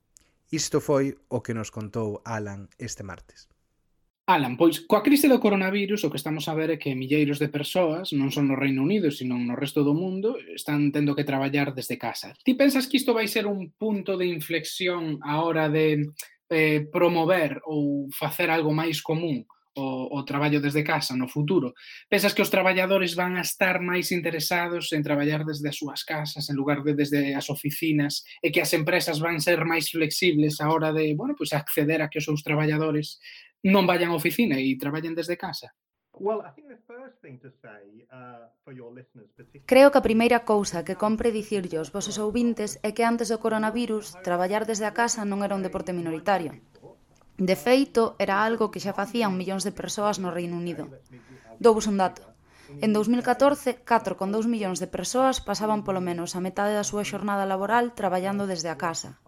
Isto 0.52 0.80
foi 0.80 1.16
o 1.28 1.42
que 1.42 1.56
nos 1.56 1.74
contou 1.74 2.22
Alan 2.24 2.68
este 2.78 3.02
martes. 3.02 3.52
Alan, 4.26 4.54
pois 4.54 4.86
coa 4.86 5.02
crise 5.02 5.26
do 5.26 5.42
coronavirus 5.42 6.06
o 6.06 6.10
que 6.10 6.20
estamos 6.20 6.46
a 6.46 6.54
ver 6.54 6.70
é 6.70 6.78
que 6.78 6.94
milleiros 6.94 7.42
de 7.42 7.50
persoas, 7.50 8.14
non 8.14 8.30
só 8.30 8.38
no 8.38 8.54
Reino 8.54 8.86
Unido, 8.86 9.10
sino 9.10 9.34
no 9.34 9.58
resto 9.58 9.82
do 9.82 9.98
mundo, 9.98 10.38
están 10.54 10.94
tendo 10.94 11.18
que 11.18 11.26
traballar 11.26 11.74
desde 11.74 11.98
casa. 11.98 12.30
Ti 12.46 12.54
pensas 12.54 12.86
que 12.86 13.02
isto 13.02 13.10
vai 13.10 13.26
ser 13.26 13.50
un 13.50 13.74
punto 13.74 14.14
de 14.14 14.30
inflexión 14.30 15.18
a 15.26 15.42
hora 15.42 15.66
de 15.66 16.14
eh, 16.52 16.86
promover 16.92 17.58
ou 17.64 18.12
facer 18.12 18.52
algo 18.52 18.70
máis 18.70 19.00
común 19.00 19.48
o, 19.74 20.18
o 20.18 20.24
traballo 20.24 20.60
desde 20.60 20.84
casa 20.84 21.16
no 21.16 21.28
futuro, 21.28 21.72
pensas 22.08 22.34
que 22.34 22.42
os 22.44 22.52
traballadores 22.52 23.16
van 23.16 23.40
a 23.40 23.44
estar 23.44 23.80
máis 23.80 24.12
interesados 24.12 24.92
en 24.92 25.00
traballar 25.00 25.48
desde 25.48 25.72
as 25.72 25.76
súas 25.80 26.04
casas 26.04 26.44
en 26.52 26.56
lugar 26.56 26.84
de 26.84 26.92
desde 26.92 27.32
as 27.32 27.48
oficinas 27.48 28.20
e 28.44 28.52
que 28.52 28.60
as 28.60 28.72
empresas 28.76 29.16
van 29.16 29.40
ser 29.40 29.64
máis 29.64 29.88
flexibles 29.88 30.60
a 30.60 30.68
hora 30.68 30.92
de, 30.92 31.16
bueno, 31.16 31.32
pois 31.32 31.56
acceder 31.56 32.04
a 32.04 32.12
que 32.12 32.20
os 32.20 32.28
seus 32.28 32.44
traballadores 32.44 33.16
non 33.64 33.88
vayan 33.88 34.12
á 34.12 34.16
oficina 34.16 34.60
e 34.60 34.76
traballen 34.76 35.16
desde 35.16 35.40
casa? 35.40 35.72
Creo 39.66 39.90
que 39.90 39.98
a 39.98 40.06
primeira 40.08 40.38
cousa 40.52 40.84
que 40.86 40.94
compre 41.04 41.34
dicirlle 41.34 41.76
aos 41.78 41.90
vosos 41.96 42.16
ouvintes 42.22 42.70
é 42.86 42.90
que 42.94 43.02
antes 43.02 43.28
do 43.30 43.42
coronavirus 43.44 44.04
traballar 44.26 44.62
desde 44.70 44.86
a 44.86 44.94
casa 45.00 45.26
non 45.26 45.42
era 45.42 45.58
un 45.58 45.66
deporte 45.66 45.90
minoritario. 45.90 46.52
De 47.48 47.56
feito, 47.56 48.14
era 48.24 48.46
algo 48.46 48.70
que 48.70 48.82
xa 48.84 48.94
facían 48.94 49.34
millóns 49.34 49.66
de 49.66 49.74
persoas 49.74 50.16
no 50.22 50.30
Reino 50.30 50.54
Unido. 50.62 50.84
Doubos 51.58 51.90
un 51.90 51.98
dato. 51.98 52.22
En 52.80 52.94
2014, 52.94 53.82
4,2 53.84 54.46
millóns 54.46 54.78
de 54.80 54.86
persoas 54.86 55.42
pasaban 55.42 55.82
polo 55.82 56.00
menos 56.00 56.38
a 56.38 56.40
metade 56.46 56.72
da 56.78 56.86
súa 56.86 57.04
xornada 57.04 57.44
laboral 57.52 57.92
traballando 57.98 58.46
desde 58.46 58.70
a 58.70 58.78
casa. 58.78 59.18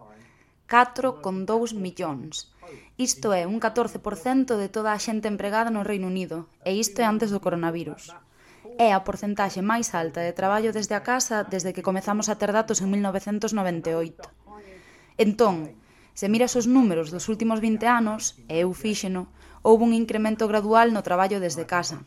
4,2 0.69 1.77
millóns. 1.77 2.49
Isto 2.97 3.33
é 3.33 3.45
un 3.45 3.61
14% 3.61 4.57
de 4.57 4.67
toda 4.69 4.89
a 4.93 4.99
xente 4.99 5.29
empregada 5.29 5.69
no 5.69 5.85
Reino 5.85 6.07
Unido, 6.07 6.49
e 6.65 6.73
isto 6.83 6.97
é 7.03 7.05
antes 7.05 7.29
do 7.29 7.43
coronavirus. 7.43 8.15
É 8.81 8.89
a 8.91 9.03
porcentaxe 9.07 9.61
máis 9.61 9.93
alta 9.93 10.19
de 10.25 10.33
traballo 10.33 10.73
desde 10.73 10.95
a 10.97 11.05
casa 11.05 11.45
desde 11.45 11.71
que 11.75 11.85
comezamos 11.85 12.27
a 12.27 12.35
ter 12.35 12.51
datos 12.51 12.81
en 12.83 12.89
1998. 12.91 14.25
Entón, 15.21 15.77
se 16.17 16.27
miras 16.27 16.55
os 16.59 16.67
números 16.67 17.11
dos 17.13 17.29
últimos 17.29 17.59
20 17.61 17.85
anos, 17.85 18.21
e 18.51 18.65
eu 18.65 18.71
fíxeno, 18.73 19.31
houve 19.61 19.85
un 19.85 19.93
incremento 19.93 20.49
gradual 20.49 20.91
no 20.91 21.05
traballo 21.05 21.39
desde 21.39 21.69
casa. 21.69 22.03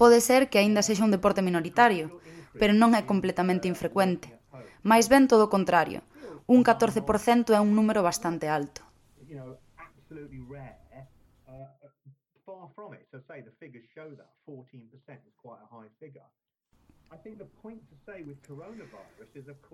Pode 0.00 0.22
ser 0.22 0.48
que 0.48 0.62
aínda 0.62 0.86
sexa 0.86 1.04
un 1.04 1.12
deporte 1.12 1.42
minoritario, 1.42 2.22
pero 2.60 2.72
non 2.72 2.94
é 2.94 3.02
completamente 3.02 3.66
infrecuente. 3.66 4.38
Mais 4.86 5.10
ben 5.12 5.26
todo 5.26 5.48
o 5.48 5.52
contrario, 5.52 6.06
Un 6.48 6.64
14% 6.64 7.52
é 7.52 7.60
un 7.60 7.76
número 7.78 8.00
bastante 8.02 8.48
alto. 8.48 8.80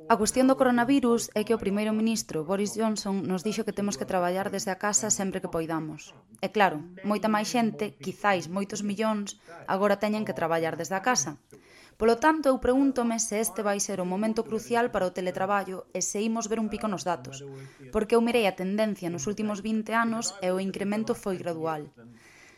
A 0.08 0.16
cuestión 0.20 0.46
do 0.48 0.58
coronavirus 0.60 1.22
é 1.38 1.40
que 1.46 1.54
o 1.56 1.62
primeiro 1.64 1.92
ministro 2.00 2.46
Boris 2.50 2.72
Johnson 2.78 3.14
nos 3.30 3.44
dixo 3.46 3.66
que 3.66 3.76
temos 3.78 3.98
que 3.98 4.10
traballar 4.12 4.46
desde 4.54 4.70
a 4.72 4.80
casa 4.84 5.08
sempre 5.18 5.42
que 5.42 5.54
poidamos. 5.56 6.00
E 6.46 6.48
claro, 6.56 6.78
moita 7.10 7.28
máis 7.34 7.48
xente, 7.54 7.84
quizáis 8.04 8.44
moitos 8.56 8.80
millóns, 8.88 9.28
agora 9.74 10.00
teñen 10.02 10.26
que 10.26 10.38
traballar 10.40 10.74
desde 10.78 10.96
a 10.96 11.04
casa. 11.08 11.32
Polo 11.98 12.16
tanto, 12.24 12.44
eu 12.50 12.58
pregúntome 12.64 13.16
se 13.26 13.34
este 13.44 13.60
vai 13.68 13.78
ser 13.86 13.98
o 14.02 14.10
momento 14.12 14.40
crucial 14.48 14.86
para 14.90 15.08
o 15.08 15.14
teletraballo 15.16 15.78
e 15.98 16.00
se 16.02 16.18
imos 16.28 16.48
ver 16.50 16.58
un 16.58 16.70
pico 16.72 16.86
nos 16.90 17.06
datos, 17.10 17.36
porque 17.94 18.14
eu 18.14 18.24
mirei 18.26 18.46
a 18.46 18.58
tendencia 18.62 19.08
nos 19.10 19.26
últimos 19.30 19.58
20 19.62 19.94
anos 20.04 20.24
e 20.46 20.48
o 20.50 20.62
incremento 20.68 21.12
foi 21.22 21.36
gradual. 21.42 21.82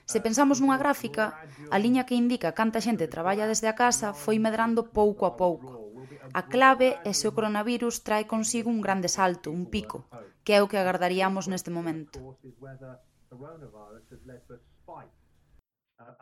Se 0.06 0.22
pensamos 0.22 0.62
nunha 0.62 0.78
gráfica, 0.78 1.34
a 1.74 1.76
liña 1.82 2.06
que 2.06 2.14
indica 2.14 2.54
canta 2.54 2.78
xente 2.86 3.10
traballa 3.10 3.50
desde 3.50 3.66
a 3.66 3.74
casa 3.74 4.14
foi 4.14 4.38
medrando 4.38 4.86
pouco 4.98 5.26
a 5.26 5.34
pouco. 5.34 5.90
A 6.30 6.42
clave 6.46 6.88
é 7.02 7.12
se 7.18 7.26
o 7.26 7.34
coronavirus 7.34 8.06
trae 8.06 8.24
consigo 8.34 8.70
un 8.70 8.78
grande 8.78 9.10
salto, 9.10 9.50
un 9.50 9.66
pico, 9.66 10.06
que 10.46 10.54
é 10.54 10.62
o 10.62 10.70
que 10.70 10.78
agardaríamos 10.78 11.50
neste 11.50 11.74
momento. 11.74 12.22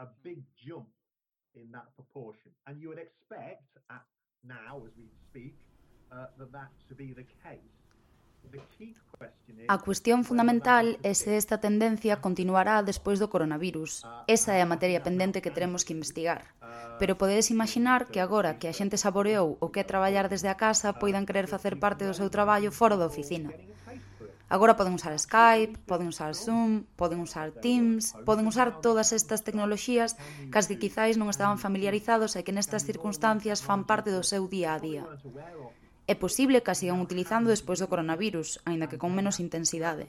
a 0.05 0.07
big 0.23 0.40
jump 0.57 0.88
in 1.55 1.70
that 1.73 1.88
proportion. 1.94 2.51
And 2.66 2.81
you 2.81 2.88
would 2.88 2.99
expect 2.99 3.68
at 3.90 4.05
now, 4.42 4.83
as 4.87 4.97
we 4.97 5.09
speak, 5.29 5.57
uh, 6.12 6.27
that 6.38 6.53
that 6.53 6.70
to 6.88 6.94
be 6.94 7.12
the 7.12 7.27
case. 7.44 7.84
A 9.67 9.81
cuestión 9.81 10.29
fundamental 10.29 11.01
é 11.01 11.13
se 11.17 11.41
esta 11.41 11.57
tendencia 11.57 12.21
continuará 12.21 12.85
despois 12.85 13.17
do 13.17 13.33
coronavirus. 13.33 14.05
Esa 14.29 14.53
é 14.59 14.61
a 14.61 14.69
materia 14.69 15.01
pendente 15.01 15.41
que 15.41 15.55
teremos 15.57 15.89
que 15.89 15.97
investigar. 15.97 16.53
Pero 17.01 17.17
podedes 17.17 17.49
imaginar 17.49 18.13
que 18.13 18.21
agora 18.21 18.61
que 18.61 18.69
a 18.69 18.77
xente 18.77 19.01
saboreou 19.01 19.57
o 19.65 19.73
que 19.73 19.81
é 19.81 19.89
traballar 19.89 20.29
desde 20.29 20.53
a 20.53 20.59
casa 20.61 21.01
poidan 21.01 21.25
querer 21.25 21.49
facer 21.49 21.81
parte 21.81 22.05
do 22.05 22.13
seu 22.13 22.29
traballo 22.29 22.71
fora 22.77 23.01
da 23.01 23.09
oficina. 23.09 23.51
Agora 24.53 24.77
poden 24.77 24.93
usar 24.93 25.17
Skype, 25.17 25.81
poden 25.89 26.13
usar 26.13 26.37
Zoom, 26.37 26.85
poden 27.01 27.25
usar 27.25 27.49
Teams, 27.65 28.13
poden 28.29 28.45
usar 28.45 28.85
todas 28.85 29.17
estas 29.17 29.41
tecnoloxías 29.41 30.21
cas 30.53 30.69
que 30.69 30.77
quizáis 30.77 31.17
non 31.17 31.33
estaban 31.33 31.57
familiarizados 31.57 32.37
e 32.37 32.45
que 32.45 32.53
nestas 32.53 32.85
circunstancias 32.85 33.65
fan 33.65 33.89
parte 33.89 34.13
do 34.13 34.21
seu 34.21 34.45
día 34.45 34.77
a 34.77 34.79
día. 34.79 35.03
É 36.07 36.14
posible 36.14 36.61
que 36.61 36.73
a 36.73 36.77
sigan 36.77 37.01
utilizando 37.01 37.49
despois 37.49 37.81
do 37.81 37.88
coronavirus, 37.88 38.61
aínda 38.69 38.88
que 38.90 39.01
con 39.01 39.17
menos 39.17 39.40
intensidade. 39.40 40.07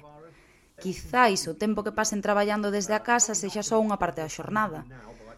Quizáis 0.76 1.48
o 1.48 1.56
tempo 1.56 1.84
que 1.88 1.96
pasen 1.96 2.20
traballando 2.20 2.68
desde 2.68 2.92
a 2.92 3.06
casa 3.10 3.32
sexa 3.32 3.64
só 3.64 3.80
unha 3.80 3.96
parte 3.96 4.20
da 4.20 4.32
xornada. 4.32 4.84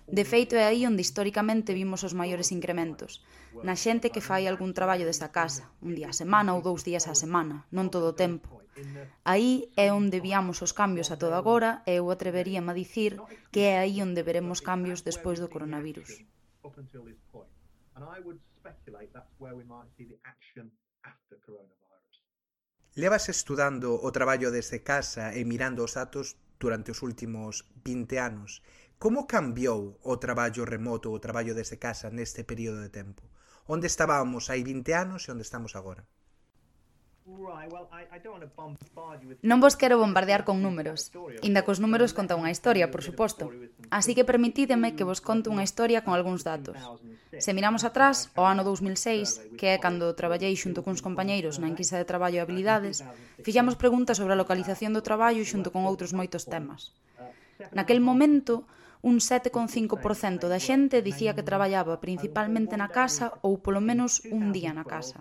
De 0.10 0.24
feito, 0.26 0.58
é 0.58 0.65
aí 0.65 0.82
onde 0.89 1.06
historicamente 1.06 1.78
vimos 1.78 2.02
os 2.08 2.17
maiores 2.17 2.50
incrementos, 2.50 3.22
na 3.62 3.76
xente 3.78 4.10
que 4.13 4.24
fai 4.24 4.48
algún 4.48 4.72
traballo 4.74 5.06
desde 5.06 5.30
a 5.30 5.34
casa, 5.36 5.70
un 5.86 5.93
día 5.93 6.10
a 6.10 6.20
semana 6.22 6.56
ou 6.56 6.65
dous 6.65 6.82
días 6.88 7.06
a 7.06 7.13
semana, 7.13 7.70
non 7.76 7.93
todo 7.93 8.10
o 8.10 8.17
tempo. 8.17 8.50
Aí 9.26 9.70
é 9.76 9.93
onde 9.93 10.24
viamos 10.24 10.58
os 10.65 10.74
cambios 10.74 11.10
a 11.13 11.20
todo 11.22 11.36
agora 11.38 11.86
e 11.86 12.02
eu 12.02 12.06
atreveríame 12.10 12.72
a 12.72 12.78
dicir 12.78 13.22
que 13.54 13.62
é 13.74 13.76
aí 13.78 14.02
onde 14.02 14.26
veremos 14.26 14.62
cambios 14.62 15.06
despois 15.06 15.38
do 15.38 15.52
coronavirus 15.54 16.10
speculate 18.67 19.10
that's 19.13 19.32
where 19.39 19.56
we 19.56 19.63
might 19.63 19.88
see 19.95 20.06
the 20.06 20.19
action 20.23 20.71
after 21.03 21.39
coronavirus. 21.39 22.15
Levas 22.95 23.30
estudando 23.30 23.95
o 23.95 24.10
traballo 24.12 24.51
desde 24.51 24.84
casa 24.84 25.32
e 25.32 25.45
mirando 25.45 25.84
os 25.84 25.93
datos 25.95 26.36
durante 26.60 26.91
os 26.91 26.99
últimos 27.01 27.63
20 27.86 28.17
anos. 28.19 28.62
Como 28.97 29.27
cambiou 29.27 29.99
o 30.01 30.17
traballo 30.17 30.65
remoto, 30.65 31.13
o 31.13 31.21
traballo 31.21 31.53
desde 31.53 31.77
casa 31.77 32.10
neste 32.10 32.43
período 32.43 32.82
de 32.82 32.89
tempo? 32.89 33.23
Onde 33.69 33.88
estábamos 33.88 34.49
hai 34.49 34.65
20 34.65 34.89
anos 34.97 35.21
e 35.27 35.32
onde 35.32 35.45
estamos 35.45 35.77
agora? 35.77 36.03
Non 39.43 39.60
vos 39.60 39.75
quero 39.75 39.99
bombardear 39.99 40.47
con 40.47 40.63
números, 40.63 41.12
inda 41.43 41.62
que 41.62 41.71
os 41.75 41.84
números 41.84 42.15
conta 42.15 42.39
unha 42.39 42.49
historia, 42.49 42.88
por 42.88 43.03
suposto. 43.03 43.51
Así 43.91 44.15
que 44.15 44.23
permitideme 44.23 44.95
que 44.95 45.03
vos 45.03 45.19
conte 45.19 45.51
unha 45.51 45.67
historia 45.67 46.01
con 46.01 46.15
algúns 46.15 46.47
datos. 46.47 46.80
Se 47.36 47.52
miramos 47.54 47.84
atrás, 47.84 48.32
ao 48.40 48.48
ano 48.48 48.63
2006, 48.63 49.60
que 49.60 49.76
é 49.76 49.78
cando 49.78 50.16
traballei 50.16 50.56
xunto 50.56 50.80
cuns 50.86 51.04
compañeiros 51.04 51.60
na 51.60 51.68
enquisa 51.68 52.00
de 52.00 52.08
traballo 52.08 52.40
e 52.40 52.44
habilidades, 52.44 53.04
fixamos 53.44 53.76
preguntas 53.76 54.16
sobre 54.16 54.34
a 54.34 54.40
localización 54.40 54.96
do 54.96 55.04
traballo 55.04 55.44
xunto 55.44 55.70
con 55.76 55.84
outros 55.84 56.16
moitos 56.16 56.48
temas. 56.48 56.96
Naquel 57.76 58.00
momento, 58.00 58.63
un 59.04 59.20
7,5% 59.20 60.48
da 60.48 60.60
xente 60.60 61.04
dicía 61.04 61.36
que 61.36 61.46
traballaba 61.46 62.00
principalmente 62.00 62.80
na 62.80 62.90
casa 62.90 63.36
ou 63.44 63.60
polo 63.60 63.82
menos 63.84 64.24
un 64.32 64.56
día 64.56 64.72
na 64.72 64.88
casa. 64.88 65.20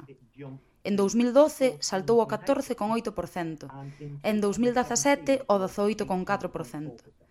En 0.86 0.94
2012 0.94 1.82
saltou 1.82 2.22
ao 2.22 2.30
14,8%, 2.30 3.66
en 4.22 4.36
2017 4.38 5.42
ao 5.50 5.58
18,4%. 5.58 7.25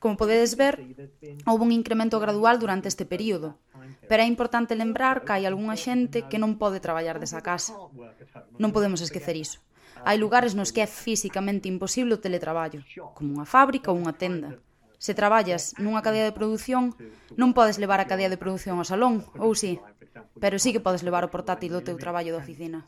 Como 0.00 0.16
podedes 0.16 0.54
ver, 0.54 0.78
houve 1.46 1.64
un 1.66 1.72
incremento 1.72 2.20
gradual 2.20 2.58
durante 2.62 2.86
este 2.86 3.04
período, 3.04 3.58
pero 4.08 4.22
é 4.22 4.28
importante 4.30 4.78
lembrar 4.78 5.26
que 5.26 5.34
hai 5.34 5.42
algunha 5.44 5.74
xente 5.74 6.30
que 6.30 6.38
non 6.38 6.54
pode 6.62 6.78
traballar 6.78 7.18
desa 7.18 7.42
casa. 7.42 7.74
Non 8.62 8.70
podemos 8.70 9.02
esquecer 9.02 9.34
iso. 9.34 9.58
Hai 10.06 10.16
lugares 10.22 10.54
nos 10.54 10.70
que 10.70 10.86
é 10.86 10.88
físicamente 10.88 11.66
imposible 11.66 12.14
o 12.14 12.22
teletraballo, 12.22 12.86
como 13.18 13.34
unha 13.34 13.46
fábrica 13.48 13.90
ou 13.90 13.98
unha 13.98 14.14
tenda. 14.14 14.62
Se 14.98 15.18
traballas 15.18 15.74
nunha 15.82 16.02
cadea 16.06 16.26
de 16.26 16.34
produción, 16.34 16.94
non 17.34 17.54
podes 17.54 17.82
levar 17.82 17.98
a 17.98 18.06
cadea 18.10 18.30
de 18.30 18.38
produción 18.38 18.78
ao 18.78 18.86
salón, 18.86 19.26
ou 19.38 19.54
si, 19.58 19.78
sí, 19.78 19.82
pero 20.42 20.62
sí 20.62 20.70
que 20.74 20.82
podes 20.82 21.02
levar 21.02 21.26
o 21.26 21.32
portátil 21.34 21.74
do 21.74 21.82
teu 21.82 21.98
traballo 21.98 22.34
de 22.34 22.40
oficina. 22.42 22.86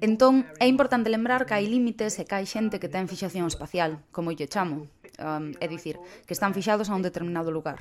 Entón, 0.00 0.34
é 0.58 0.66
importante 0.66 1.12
lembrar 1.16 1.46
que 1.46 1.54
hai 1.56 1.66
límites 1.70 2.18
e 2.20 2.26
que 2.28 2.36
hai 2.36 2.46
xente 2.54 2.80
que 2.82 2.92
ten 2.92 3.10
fixación 3.12 3.46
espacial, 3.46 4.02
como 4.14 4.34
lle 4.34 4.50
chamo, 4.50 4.90
um, 5.18 5.46
é 5.64 5.66
dicir, 5.70 5.96
que 6.26 6.34
están 6.36 6.56
fixados 6.56 6.88
a 6.88 6.96
un 6.98 7.06
determinado 7.06 7.50
lugar. 7.54 7.78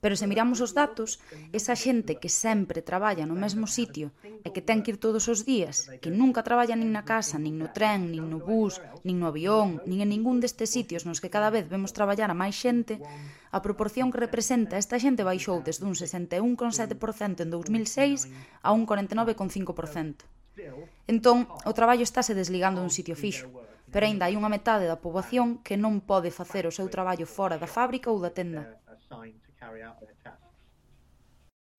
Pero 0.00 0.16
se 0.16 0.26
miramos 0.26 0.64
os 0.64 0.72
datos, 0.72 1.20
esa 1.52 1.76
xente 1.76 2.16
que 2.16 2.32
sempre 2.32 2.80
traballa 2.80 3.28
no 3.28 3.36
mesmo 3.36 3.68
sitio 3.68 4.06
e 4.46 4.48
que 4.48 4.64
ten 4.64 4.80
que 4.80 4.96
ir 4.96 4.98
todos 4.98 5.28
os 5.28 5.44
días, 5.44 5.92
que 6.00 6.08
nunca 6.08 6.40
traballa 6.40 6.72
nin 6.72 6.88
na 6.88 7.04
casa, 7.04 7.36
nin 7.36 7.60
no 7.60 7.68
tren, 7.76 8.08
nin 8.08 8.24
no 8.32 8.40
bus, 8.40 8.80
nin 9.04 9.20
no 9.20 9.28
avión, 9.28 9.84
nin 9.84 10.00
en 10.00 10.08
ningún 10.08 10.40
destes 10.40 10.72
sitios 10.72 11.04
nos 11.04 11.20
que 11.20 11.28
cada 11.28 11.52
vez 11.52 11.68
vemos 11.68 11.92
traballar 11.92 12.32
a 12.32 12.40
máis 12.42 12.56
xente, 12.56 12.96
a 13.52 13.60
proporción 13.60 14.08
que 14.08 14.22
representa 14.24 14.80
esta 14.80 14.96
xente 14.96 15.26
baixou 15.26 15.60
desde 15.60 15.84
un 15.84 15.92
61,7% 15.92 17.44
en 17.44 17.50
2006 17.52 18.32
a 18.64 18.72
un 18.72 18.88
49,5%. 18.88 20.39
Entón, 21.10 21.48
o 21.66 21.72
traballo 21.74 22.06
estáse 22.06 22.34
desligando 22.34 22.80
dun 22.80 22.92
sitio 22.92 23.18
fixo, 23.18 23.50
pero 23.90 24.06
aínda 24.06 24.26
hai 24.26 24.38
unha 24.38 24.52
metade 24.52 24.86
da 24.86 25.02
poboación 25.02 25.58
que 25.66 25.74
non 25.74 26.00
pode 26.04 26.30
facer 26.30 26.64
o 26.66 26.74
seu 26.74 26.86
traballo 26.86 27.26
fora 27.26 27.58
da 27.58 27.66
fábrica 27.66 28.12
ou 28.12 28.22
da 28.22 28.30
tenda. 28.30 28.78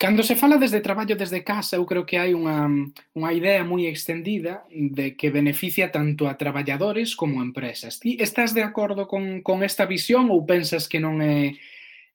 Cando 0.02 0.24
se 0.24 0.36
fala 0.36 0.58
desde 0.58 0.82
traballo 0.82 1.16
desde 1.16 1.46
casa, 1.46 1.78
eu 1.78 1.86
creo 1.86 2.10
que 2.10 2.18
hai 2.18 2.34
unha, 2.34 2.66
unha 3.14 3.32
idea 3.38 3.62
moi 3.62 3.86
extendida 3.86 4.66
de 4.74 5.14
que 5.14 5.30
beneficia 5.30 5.94
tanto 5.94 6.26
a 6.26 6.34
traballadores 6.42 7.14
como 7.14 7.38
a 7.38 7.46
empresas. 7.46 8.02
Ti 8.02 8.18
estás 8.18 8.58
de 8.58 8.66
acordo 8.66 9.06
con, 9.06 9.46
con 9.46 9.62
esta 9.62 9.86
visión 9.86 10.34
ou 10.34 10.42
pensas 10.42 10.90
que 10.90 10.98
non 10.98 11.22
é 11.22 11.54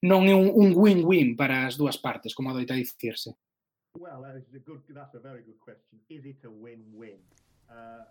non 0.03 0.27
é 0.27 0.35
un 0.35 0.75
win-win 0.75 1.39
para 1.39 1.65
as 1.65 1.79
dúas 1.79 1.97
partes, 1.97 2.35
como 2.35 2.51
adoita 2.51 2.75
dicirse? 2.75 3.39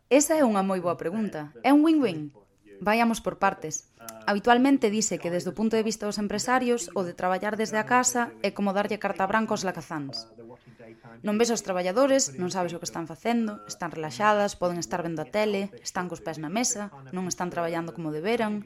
Esa 0.09 0.35
é 0.35 0.43
unha 0.43 0.63
moi 0.65 0.83
boa 0.83 0.99
pregunta. 0.99 1.55
É 1.63 1.71
un 1.71 1.81
win-win. 1.85 2.33
Vayamos 2.81 3.23
por 3.23 3.39
partes. 3.39 3.87
Habitualmente 4.27 4.91
dice 4.91 5.15
que 5.17 5.31
desde 5.31 5.49
o 5.51 5.57
punto 5.57 5.79
de 5.79 5.85
vista 5.87 6.05
dos 6.05 6.19
empresarios, 6.19 6.91
o 6.91 7.07
de 7.07 7.15
traballar 7.15 7.55
desde 7.55 7.79
a 7.79 7.87
casa 7.87 8.35
é 8.43 8.51
como 8.51 8.75
darlle 8.75 8.99
carta 8.99 9.23
branca 9.23 9.55
aos 9.55 9.63
lacazáns. 9.63 10.27
Non 11.23 11.39
ves 11.39 11.49
aos 11.49 11.63
traballadores, 11.63 12.35
non 12.35 12.51
sabes 12.51 12.75
o 12.75 12.79
que 12.83 12.89
están 12.89 13.07
facendo, 13.07 13.63
están 13.65 13.95
relaxadas, 13.95 14.59
poden 14.59 14.77
estar 14.77 14.99
vendo 15.01 15.23
a 15.23 15.29
tele, 15.31 15.71
están 15.79 16.11
cos 16.11 16.19
pés 16.19 16.37
na 16.37 16.51
mesa, 16.51 16.91
non 17.15 17.31
están 17.31 17.47
traballando 17.47 17.95
como 17.95 18.11
deberan, 18.11 18.61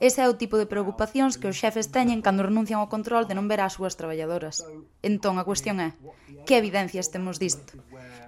Ese 0.00 0.24
é 0.24 0.28
o 0.32 0.38
tipo 0.40 0.56
de 0.56 0.64
preocupacións 0.64 1.36
que 1.36 1.52
os 1.52 1.60
xefes 1.60 1.92
teñen 1.92 2.24
cando 2.24 2.40
renuncian 2.48 2.80
ao 2.80 2.88
control 2.88 3.28
de 3.28 3.36
non 3.36 3.52
ver 3.52 3.60
ás 3.60 3.76
súas 3.76 4.00
traballadoras. 4.00 4.64
Entón, 5.04 5.36
a 5.36 5.44
cuestión 5.44 5.76
é, 5.76 5.92
que 6.48 6.56
evidencias 6.56 7.12
temos 7.12 7.36
disto? 7.36 7.76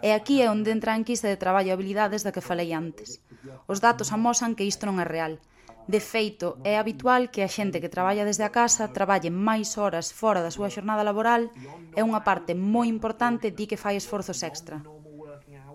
E 0.04 0.12
aquí 0.12 0.44
é 0.44 0.52
onde 0.52 0.68
entra 0.68 0.92
a 0.92 1.00
enquisa 1.00 1.32
de 1.32 1.40
traballo 1.40 1.72
e 1.72 1.74
habilidades 1.74 2.20
da 2.28 2.34
que 2.34 2.44
falei 2.44 2.76
antes. 2.76 3.24
Os 3.72 3.80
datos 3.80 4.12
amosan 4.12 4.52
que 4.52 4.68
isto 4.68 4.84
non 4.84 5.00
é 5.00 5.06
real. 5.08 5.40
De 5.88 5.98
feito, 5.98 6.60
é 6.62 6.76
habitual 6.76 7.32
que 7.32 7.40
a 7.40 7.48
xente 7.48 7.80
que 7.80 7.88
traballa 7.88 8.28
desde 8.28 8.44
a 8.44 8.52
casa 8.52 8.92
traballe 8.92 9.32
máis 9.32 9.80
horas 9.80 10.12
fora 10.12 10.44
da 10.44 10.52
súa 10.52 10.68
xornada 10.68 11.02
laboral 11.08 11.48
e 11.96 12.00
unha 12.04 12.20
parte 12.20 12.52
moi 12.52 12.86
importante 12.86 13.48
di 13.48 13.64
que 13.64 13.80
fai 13.80 13.96
esforzos 13.96 14.44
extra. 14.44 14.84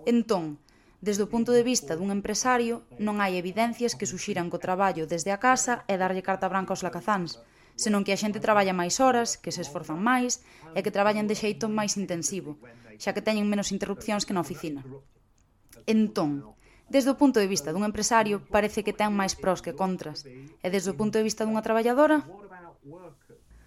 Entón, 0.06 0.62
Desde 0.98 1.22
o 1.22 1.30
punto 1.30 1.54
de 1.54 1.62
vista 1.62 1.94
dun 1.94 2.10
empresario, 2.10 2.82
non 2.98 3.22
hai 3.22 3.38
evidencias 3.38 3.94
que 3.94 4.10
suxiran 4.10 4.50
co 4.50 4.58
traballo 4.58 5.06
desde 5.06 5.30
a 5.30 5.38
casa 5.38 5.86
e 5.86 5.94
darlle 5.94 6.26
carta 6.26 6.50
branca 6.50 6.74
aos 6.74 6.82
lacazáns, 6.82 7.38
senón 7.78 8.02
que 8.02 8.10
a 8.10 8.18
xente 8.18 8.42
traballa 8.42 8.74
máis 8.74 8.98
horas, 8.98 9.38
que 9.38 9.54
se 9.54 9.62
esforzan 9.62 10.02
máis 10.02 10.42
e 10.74 10.82
que 10.82 10.94
traballan 10.94 11.30
de 11.30 11.38
xeito 11.38 11.70
máis 11.70 11.94
intensivo, 11.94 12.58
xa 12.98 13.14
que 13.14 13.22
teñen 13.22 13.46
menos 13.46 13.70
interrupcións 13.70 14.26
que 14.26 14.34
na 14.34 14.42
oficina. 14.42 14.82
Entón, 15.86 16.58
Desde 16.88 17.12
o 17.12 17.20
punto 17.20 17.36
de 17.36 17.50
vista 17.52 17.68
dun 17.68 17.84
empresario, 17.84 18.40
parece 18.48 18.80
que 18.80 18.96
ten 18.96 19.12
máis 19.12 19.36
pros 19.36 19.60
que 19.60 19.76
contras. 19.76 20.24
E 20.64 20.66
desde 20.72 20.88
o 20.88 20.96
punto 20.96 21.20
de 21.20 21.26
vista 21.28 21.44
dunha 21.44 21.60
traballadora? 21.60 22.24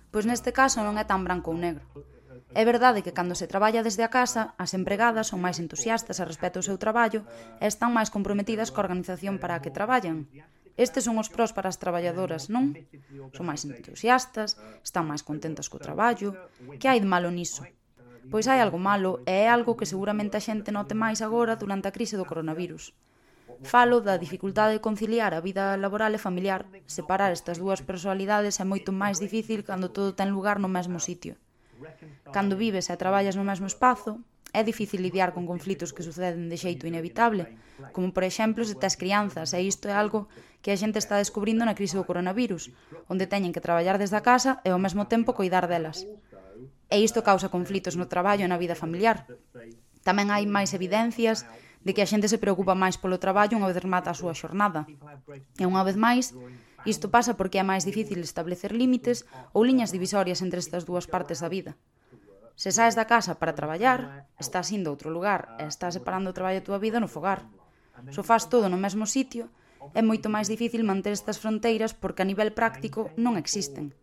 Pois 0.09 0.25
neste 0.25 0.49
caso 0.49 0.81
non 0.81 0.97
é 0.97 1.05
tan 1.05 1.21
branco 1.21 1.53
ou 1.53 1.57
negro. 1.61 1.85
É 2.53 2.63
verdade 2.65 2.99
que 3.01 3.15
cando 3.15 3.35
se 3.35 3.47
traballa 3.47 3.83
desde 3.83 4.03
a 4.03 4.11
casa, 4.11 4.53
as 4.59 4.75
empregadas 4.75 5.31
son 5.31 5.39
máis 5.39 5.55
entusiastas 5.63 6.19
a 6.19 6.27
respecto 6.27 6.59
ao 6.59 6.67
seu 6.67 6.75
traballo 6.75 7.23
e 7.63 7.65
están 7.65 7.95
máis 7.95 8.11
comprometidas 8.11 8.75
coa 8.75 8.83
organización 8.83 9.39
para 9.39 9.55
a 9.55 9.63
que 9.63 9.71
traballan. 9.71 10.27
Estes 10.75 11.07
son 11.07 11.15
os 11.15 11.31
pros 11.31 11.55
para 11.55 11.71
as 11.71 11.79
traballadoras, 11.79 12.51
non? 12.51 12.75
Son 13.31 13.47
máis 13.47 13.63
entusiastas, 13.63 14.59
están 14.83 15.07
máis 15.07 15.23
contentas 15.23 15.71
co 15.71 15.79
traballo. 15.79 16.35
Que 16.75 16.91
hai 16.91 16.99
de 16.99 17.07
malo 17.07 17.31
niso? 17.31 17.63
Pois 18.27 18.51
hai 18.51 18.59
algo 18.59 18.79
malo 18.79 19.23
e 19.23 19.47
é 19.47 19.47
algo 19.47 19.79
que 19.79 19.87
seguramente 19.87 20.35
a 20.35 20.43
xente 20.43 20.75
note 20.75 20.91
máis 20.91 21.23
agora 21.23 21.55
durante 21.55 21.87
a 21.87 21.95
crise 21.95 22.19
do 22.19 22.27
coronavirus. 22.27 22.91
Falo 23.63 24.01
da 24.01 24.17
dificultade 24.17 24.75
de 24.75 24.83
conciliar 24.83 25.31
a 25.33 25.43
vida 25.47 25.77
laboral 25.79 26.11
e 26.15 26.19
familiar. 26.19 26.67
Separar 26.83 27.31
estas 27.31 27.61
dúas 27.63 27.79
personalidades 27.79 28.59
é 28.59 28.65
moito 28.67 28.91
máis 28.91 29.23
difícil 29.23 29.63
cando 29.63 29.93
todo 29.95 30.17
ten 30.19 30.35
lugar 30.35 30.57
no 30.59 30.67
mesmo 30.67 30.99
sitio. 30.99 31.39
Cando 32.31 32.55
vives 32.57 32.89
e 32.89 32.95
traballas 32.95 33.35
no 33.35 33.47
mesmo 33.47 33.67
espazo, 33.67 34.21
é 34.51 34.61
difícil 34.67 34.99
lidiar 34.99 35.31
con 35.31 35.47
conflitos 35.47 35.95
que 35.95 36.03
suceden 36.03 36.51
de 36.51 36.57
xeito 36.59 36.83
inevitable, 36.83 37.55
como 37.95 38.11
por 38.11 38.27
exemplo 38.27 38.67
se 38.67 38.75
tes 38.75 38.99
crianzas, 38.99 39.55
e 39.55 39.63
isto 39.63 39.87
é 39.87 39.95
algo 39.95 40.27
que 40.59 40.75
a 40.75 40.79
xente 40.79 40.99
está 40.99 41.15
descubrindo 41.15 41.63
na 41.63 41.77
crise 41.77 41.95
do 41.95 42.07
coronavirus, 42.07 42.69
onde 43.07 43.31
teñen 43.31 43.55
que 43.55 43.63
traballar 43.63 43.95
desde 43.95 44.19
a 44.19 44.25
casa 44.25 44.59
e 44.67 44.69
ao 44.69 44.81
mesmo 44.81 45.07
tempo 45.07 45.31
coidar 45.31 45.71
delas. 45.71 46.03
E 46.91 46.97
isto 46.99 47.23
causa 47.23 47.47
conflitos 47.47 47.95
no 47.95 48.11
traballo 48.11 48.43
e 48.43 48.51
na 48.51 48.59
vida 48.59 48.75
familiar. 48.75 49.23
Tamén 50.03 50.27
hai 50.35 50.43
máis 50.43 50.75
evidencias 50.75 51.47
de 51.81 51.95
que 51.95 52.03
a 52.03 52.09
xente 52.09 52.27
se 52.29 52.37
preocupa 52.37 52.77
máis 52.77 52.99
polo 52.99 53.23
traballo 53.23 53.57
unha 53.57 53.71
vez 53.71 53.79
remata 53.79 54.11
a 54.11 54.19
súa 54.19 54.35
xornada. 54.35 54.83
E 55.57 55.63
unha 55.63 55.81
vez 55.87 55.95
máis, 55.95 56.35
Isto 56.85 57.13
pasa 57.13 57.37
porque 57.37 57.61
é 57.61 57.65
máis 57.65 57.85
difícil 57.85 58.19
establecer 58.21 58.73
límites 58.73 59.27
ou 59.53 59.61
liñas 59.61 59.93
divisorias 59.93 60.41
entre 60.41 60.59
estas 60.59 60.83
dúas 60.85 61.05
partes 61.05 61.39
da 61.41 61.49
vida. 61.49 61.77
Se 62.57 62.69
saes 62.69 62.93
da 62.97 63.05
casa 63.05 63.37
para 63.39 63.57
traballar, 63.57 64.29
estás 64.37 64.69
indo 64.69 64.89
a 64.89 64.93
outro 64.93 65.09
lugar 65.09 65.57
e 65.61 65.65
estás 65.65 65.97
separando 65.97 66.29
o 66.29 66.35
traballo 66.37 66.61
da 66.61 66.67
túa 66.67 66.81
vida 66.81 67.01
no 67.01 67.09
fogar. 67.09 67.45
Se 68.09 68.21
faz 68.25 68.49
todo 68.49 68.69
no 68.69 68.77
mesmo 68.77 69.05
sitio, 69.05 69.49
é 69.93 70.01
moito 70.01 70.29
máis 70.29 70.45
difícil 70.49 70.85
manter 70.85 71.13
estas 71.13 71.41
fronteiras 71.41 71.93
porque 71.97 72.21
a 72.21 72.29
nivel 72.29 72.53
práctico 72.53 73.09
non 73.17 73.37
existen. 73.37 73.93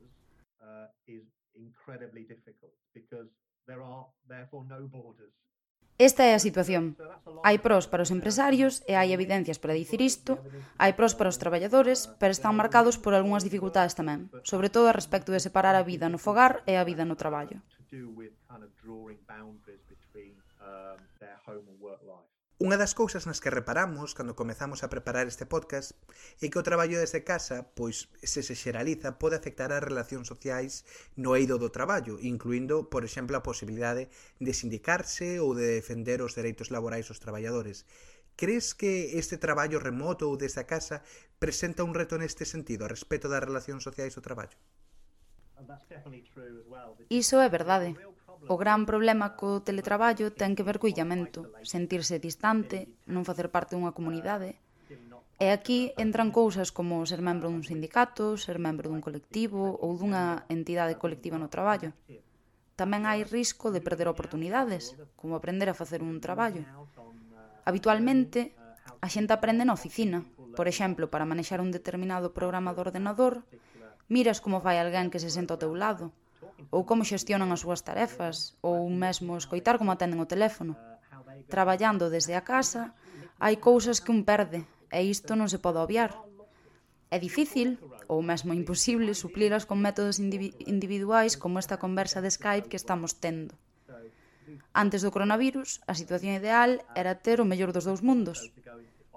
Esta 5.98 6.22
é 6.30 6.32
a 6.34 6.38
situación. 6.38 6.94
Hai 7.42 7.58
pros 7.58 7.90
para 7.90 8.06
os 8.06 8.14
empresarios 8.14 8.86
e 8.86 8.94
hai 8.94 9.10
evidencias 9.10 9.58
para 9.58 9.74
dicir 9.74 9.98
isto, 9.98 10.38
hai 10.78 10.94
pros 10.94 11.18
para 11.18 11.26
os 11.26 11.42
traballadores, 11.42 12.06
pero 12.22 12.30
están 12.30 12.54
marcados 12.54 13.02
por 13.02 13.18
algunhas 13.18 13.42
dificultades 13.42 13.98
tamén, 13.98 14.30
sobre 14.46 14.70
todo 14.70 14.86
a 14.86 14.94
respecto 14.94 15.34
de 15.34 15.42
separar 15.42 15.74
a 15.74 15.82
vida 15.82 16.06
no 16.06 16.22
fogar 16.22 16.62
e 16.70 16.78
a 16.78 16.86
vida 16.86 17.02
no 17.02 17.18
traballo. 17.18 17.58
Unha 22.58 22.74
das 22.74 22.90
cousas 22.90 23.22
nas 23.22 23.38
que 23.38 23.54
reparamos 23.54 24.18
cando 24.18 24.34
comezamos 24.34 24.82
a 24.82 24.90
preparar 24.90 25.30
este 25.30 25.46
podcast 25.46 25.94
é 26.42 26.50
que 26.50 26.58
o 26.58 26.66
traballo 26.66 26.98
desde 26.98 27.22
casa, 27.22 27.70
pois 27.78 28.10
se 28.18 28.42
se 28.42 28.58
xeraliza, 28.58 29.14
pode 29.14 29.38
afectar 29.38 29.70
as 29.70 29.78
relacións 29.78 30.26
sociais 30.26 30.82
no 31.14 31.38
eido 31.38 31.54
do 31.62 31.70
traballo, 31.70 32.18
incluindo, 32.18 32.90
por 32.90 33.06
exemplo, 33.06 33.38
a 33.38 33.46
posibilidade 33.46 34.10
de 34.42 34.50
sindicarse 34.50 35.38
ou 35.38 35.54
de 35.54 35.78
defender 35.78 36.18
os 36.18 36.34
dereitos 36.34 36.74
laborais 36.74 37.06
dos 37.06 37.22
traballadores. 37.22 37.86
Crees 38.34 38.74
que 38.74 39.14
este 39.14 39.38
traballo 39.38 39.78
remoto 39.78 40.26
ou 40.26 40.34
desde 40.34 40.58
a 40.58 40.66
casa 40.66 41.06
presenta 41.38 41.86
un 41.86 41.94
reto 41.94 42.18
neste 42.18 42.42
sentido, 42.42 42.82
a 42.82 42.90
respecto 42.90 43.30
das 43.30 43.46
relacións 43.46 43.86
sociais 43.86 44.18
do 44.18 44.26
traballo? 44.26 44.58
Iso 47.06 47.38
é 47.38 47.46
verdade. 47.46 47.94
O 48.46 48.54
gran 48.54 48.86
problema 48.86 49.34
co 49.34 49.58
teletraballo 49.64 50.30
ten 50.30 50.54
que 50.54 50.62
ver 50.62 50.78
co 50.78 50.86
illamento, 50.86 51.50
sentirse 51.66 52.22
distante, 52.22 52.86
non 53.10 53.26
facer 53.26 53.50
parte 53.50 53.74
dunha 53.74 53.96
comunidade. 53.96 54.62
E 55.38 55.54
aquí 55.54 55.94
entran 55.98 56.30
cousas 56.34 56.70
como 56.74 57.02
ser 57.06 57.22
membro 57.22 57.50
dun 57.50 57.66
sindicato, 57.66 58.38
ser 58.38 58.62
membro 58.62 58.90
dun 58.90 59.02
colectivo 59.02 59.74
ou 59.82 59.98
dunha 59.98 60.46
entidade 60.50 60.98
colectiva 60.98 61.38
no 61.38 61.50
traballo. 61.50 61.90
Tamén 62.78 63.06
hai 63.10 63.26
risco 63.26 63.74
de 63.74 63.82
perder 63.82 64.06
oportunidades, 64.06 64.94
como 65.18 65.34
aprender 65.34 65.66
a 65.70 65.78
facer 65.78 65.98
un 66.02 66.22
traballo. 66.22 66.62
Habitualmente, 67.66 68.54
a 69.02 69.08
xente 69.10 69.34
aprende 69.34 69.66
na 69.66 69.74
oficina, 69.78 70.26
por 70.58 70.66
exemplo, 70.66 71.06
para 71.06 71.28
manexar 71.28 71.62
un 71.62 71.70
determinado 71.70 72.34
programa 72.34 72.74
do 72.74 72.82
ordenador, 72.82 73.46
miras 74.10 74.42
como 74.42 74.62
fai 74.64 74.78
alguén 74.78 75.10
que 75.12 75.22
se 75.22 75.30
senta 75.30 75.54
ao 75.54 75.62
teu 75.62 75.74
lado, 75.74 76.10
ou 76.74 76.84
como 76.88 77.06
xestionan 77.06 77.50
as 77.54 77.62
súas 77.64 77.80
tarefas, 77.86 78.58
ou 78.60 78.90
mesmo 78.90 79.38
escoitar 79.38 79.78
como 79.78 79.92
atenden 79.92 80.20
o 80.20 80.30
teléfono. 80.30 80.74
Traballando 81.48 82.10
desde 82.12 82.34
a 82.34 82.42
casa, 82.42 82.92
hai 83.38 83.56
cousas 83.56 84.02
que 84.02 84.12
un 84.12 84.26
perde, 84.26 84.66
e 84.90 85.00
isto 85.06 85.32
non 85.38 85.48
se 85.48 85.62
pode 85.62 85.78
obviar. 85.78 86.12
É 87.08 87.16
difícil, 87.16 87.80
ou 88.12 88.20
mesmo 88.20 88.52
imposible, 88.52 89.16
suplilas 89.16 89.64
con 89.64 89.80
métodos 89.80 90.20
indivi 90.20 90.52
individuais 90.68 91.40
como 91.40 91.56
esta 91.62 91.80
conversa 91.80 92.20
de 92.20 92.28
Skype 92.28 92.68
que 92.68 92.76
estamos 92.76 93.16
tendo. 93.16 93.56
Antes 94.72 95.00
do 95.04 95.12
coronavirus, 95.14 95.80
a 95.88 95.94
situación 95.96 96.32
ideal 96.36 96.84
era 96.92 97.16
ter 97.24 97.40
o 97.40 97.48
mellor 97.48 97.72
dos 97.72 97.88
dous 97.88 98.04
mundos 98.04 98.52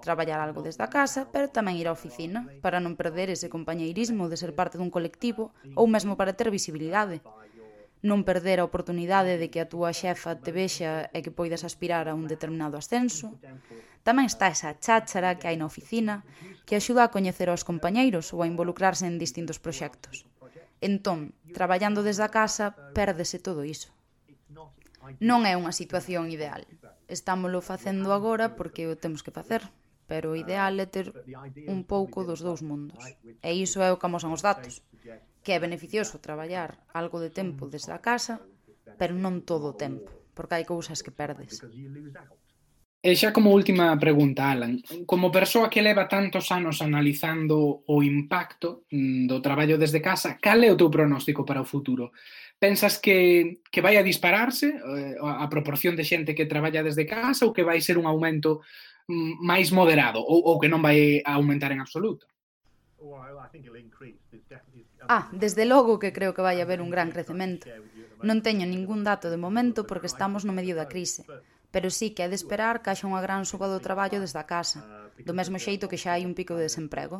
traballar 0.02 0.42
algo 0.42 0.60
desde 0.66 0.82
a 0.82 0.90
casa, 0.90 1.30
pero 1.30 1.48
tamén 1.48 1.78
ir 1.78 1.86
á 1.86 1.94
oficina, 1.94 2.50
para 2.58 2.82
non 2.82 2.98
perder 2.98 3.30
ese 3.30 3.46
compañeirismo 3.46 4.26
de 4.26 4.36
ser 4.36 4.52
parte 4.58 4.76
dun 4.76 4.90
colectivo 4.90 5.54
ou 5.78 5.86
mesmo 5.86 6.18
para 6.18 6.34
ter 6.34 6.50
visibilidade. 6.50 7.22
Non 8.02 8.26
perder 8.26 8.58
a 8.58 8.66
oportunidade 8.66 9.38
de 9.38 9.46
que 9.46 9.62
a 9.62 9.70
túa 9.70 9.94
xefa 9.94 10.34
te 10.34 10.50
vexa 10.50 11.06
e 11.14 11.22
que 11.22 11.30
poidas 11.30 11.62
aspirar 11.62 12.10
a 12.10 12.18
un 12.18 12.26
determinado 12.26 12.74
ascenso. 12.74 13.38
Tamén 14.02 14.26
está 14.26 14.50
esa 14.50 14.74
cháchara 14.74 15.38
que 15.38 15.46
hai 15.46 15.54
na 15.54 15.70
oficina 15.70 16.26
que 16.66 16.74
axuda 16.74 17.06
a 17.06 17.14
coñecer 17.14 17.46
aos 17.46 17.62
compañeiros 17.62 18.34
ou 18.34 18.42
a 18.42 18.50
involucrarse 18.50 19.06
en 19.06 19.22
distintos 19.22 19.62
proxectos. 19.62 20.26
Entón, 20.82 21.30
traballando 21.54 22.02
desde 22.02 22.26
a 22.26 22.34
casa, 22.34 22.74
pérdese 22.90 23.38
todo 23.38 23.62
iso. 23.62 23.94
Non 25.22 25.46
é 25.46 25.54
unha 25.54 25.70
situación 25.70 26.30
ideal. 26.34 26.66
Estámolo 27.06 27.62
facendo 27.62 28.10
agora 28.10 28.58
porque 28.58 28.90
o 28.90 28.98
temos 28.98 29.22
que 29.22 29.30
facer 29.30 29.62
pero 30.12 30.36
o 30.36 30.36
ideal 30.36 30.76
é 30.76 30.84
ter 30.84 31.08
un 31.72 31.88
pouco 31.88 32.20
dos 32.20 32.44
dous 32.44 32.60
mundos. 32.60 33.00
E 33.40 33.50
iso 33.56 33.80
é 33.80 33.88
o 33.88 33.96
que 33.96 34.04
amosan 34.04 34.36
os 34.36 34.44
datos, 34.44 34.84
que 35.40 35.56
é 35.56 35.58
beneficioso 35.58 36.20
traballar 36.20 36.84
algo 36.92 37.16
de 37.16 37.32
tempo 37.32 37.64
desde 37.64 37.96
a 37.96 38.04
casa, 38.04 38.44
pero 39.00 39.16
non 39.16 39.40
todo 39.48 39.72
o 39.72 39.78
tempo, 39.80 40.12
porque 40.36 40.60
hai 40.60 40.68
cousas 40.68 41.00
que 41.00 41.16
perdes. 41.16 41.64
E 43.02 43.10
xa 43.16 43.32
como 43.32 43.56
última 43.56 43.96
pregunta, 43.96 44.52
Alan, 44.52 44.84
como 45.08 45.32
persoa 45.32 45.72
que 45.72 45.80
leva 45.80 46.12
tantos 46.12 46.52
anos 46.52 46.84
analizando 46.84 47.80
o 47.88 48.04
impacto 48.04 48.84
mm, 48.92 49.32
do 49.32 49.40
traballo 49.40 49.80
desde 49.80 50.04
casa, 50.04 50.36
cal 50.36 50.60
é 50.60 50.68
o 50.68 50.76
teu 50.76 50.92
pronóstico 50.92 51.42
para 51.48 51.64
o 51.64 51.66
futuro? 51.66 52.12
Pensas 52.60 53.00
que, 53.00 53.64
que 53.72 53.80
vai 53.80 53.96
a 53.96 54.04
dispararse 54.04 54.76
eh, 54.76 55.16
a 55.18 55.48
proporción 55.48 55.96
de 55.96 56.04
xente 56.04 56.36
que 56.36 56.46
traballa 56.46 56.84
desde 56.84 57.08
casa 57.08 57.48
ou 57.48 57.56
que 57.56 57.64
vai 57.64 57.80
ser 57.80 57.96
un 57.96 58.04
aumento 58.04 58.60
Mm, 59.10 59.32
máis 59.50 59.68
moderado 59.78 60.20
ou, 60.32 60.38
ou 60.48 60.58
que 60.60 60.70
non 60.72 60.84
vai 60.86 60.98
aumentar 61.34 61.70
en 61.72 61.80
absoluto? 61.80 62.24
Ah, 65.16 65.24
desde 65.42 65.64
logo 65.72 66.00
que 66.02 66.14
creo 66.16 66.34
que 66.34 66.46
vai 66.48 66.56
haber 66.60 66.80
un 66.84 66.90
gran 66.94 67.08
crecemento. 67.14 67.66
Non 68.28 68.38
teño 68.46 68.66
ningún 68.66 69.00
dato 69.10 69.26
de 69.30 69.42
momento 69.46 69.80
porque 69.88 70.10
estamos 70.12 70.42
no 70.44 70.56
medio 70.58 70.74
da 70.80 70.90
crise, 70.92 71.22
pero 71.72 71.88
sí 71.98 72.06
que 72.14 72.22
é 72.26 72.28
de 72.30 72.38
esperar 72.40 72.74
que 72.82 72.90
haxa 72.90 73.10
unha 73.10 73.24
gran 73.26 73.42
suba 73.50 73.66
do 73.70 73.84
traballo 73.86 74.18
desde 74.20 74.38
a 74.42 74.48
casa, 74.54 74.80
do 75.26 75.32
mesmo 75.38 75.58
xeito 75.66 75.90
que 75.90 76.00
xa 76.02 76.10
hai 76.14 76.22
un 76.28 76.34
pico 76.38 76.54
de 76.56 76.66
desemprego. 76.68 77.18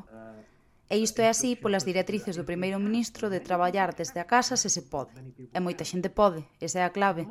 E 0.92 1.00
isto 1.00 1.24
é 1.24 1.28
así 1.32 1.56
polas 1.56 1.88
directrices 1.88 2.36
do 2.36 2.44
primeiro 2.44 2.76
ministro 2.76 3.32
de 3.32 3.40
traballar 3.40 3.96
desde 3.96 4.20
a 4.20 4.28
casa 4.28 4.60
se 4.60 4.68
se 4.68 4.82
pode. 4.92 5.16
E 5.56 5.58
moita 5.64 5.88
xente 5.88 6.12
pode, 6.12 6.44
esa 6.60 6.78
é 6.80 6.84
a 6.84 6.92
clave. 6.92 7.24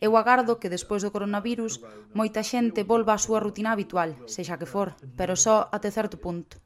Eu 0.00 0.16
agardo 0.16 0.56
que 0.56 0.72
despois 0.72 1.04
do 1.04 1.12
coronavirus 1.12 1.84
moita 2.16 2.40
xente 2.40 2.88
volva 2.88 3.12
á 3.12 3.20
súa 3.20 3.44
rutina 3.44 3.76
habitual, 3.76 4.16
sexa 4.24 4.56
que 4.56 4.64
for, 4.64 4.96
pero 5.20 5.36
só 5.36 5.68
até 5.68 5.92
certo 5.92 6.16
punto. 6.16 6.64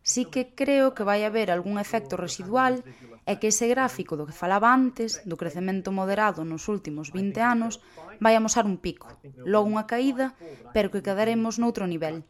Sí 0.00 0.24
que 0.32 0.56
creo 0.56 0.96
que 0.96 1.04
vai 1.04 1.20
haber 1.28 1.52
algún 1.52 1.76
efecto 1.76 2.16
residual 2.16 2.80
e 3.28 3.36
que 3.36 3.52
ese 3.52 3.68
gráfico 3.68 4.16
do 4.16 4.24
que 4.24 4.32
falaba 4.32 4.72
antes, 4.72 5.20
do 5.28 5.36
crecemento 5.36 5.92
moderado 5.92 6.48
nos 6.48 6.64
últimos 6.72 7.12
20 7.12 7.36
anos, 7.44 7.84
vai 8.24 8.32
amosar 8.40 8.64
un 8.64 8.80
pico, 8.80 9.12
logo 9.44 9.68
unha 9.68 9.84
caída, 9.84 10.32
pero 10.72 10.88
que 10.88 11.04
quedaremos 11.04 11.60
noutro 11.60 11.84
nivel, 11.84 12.24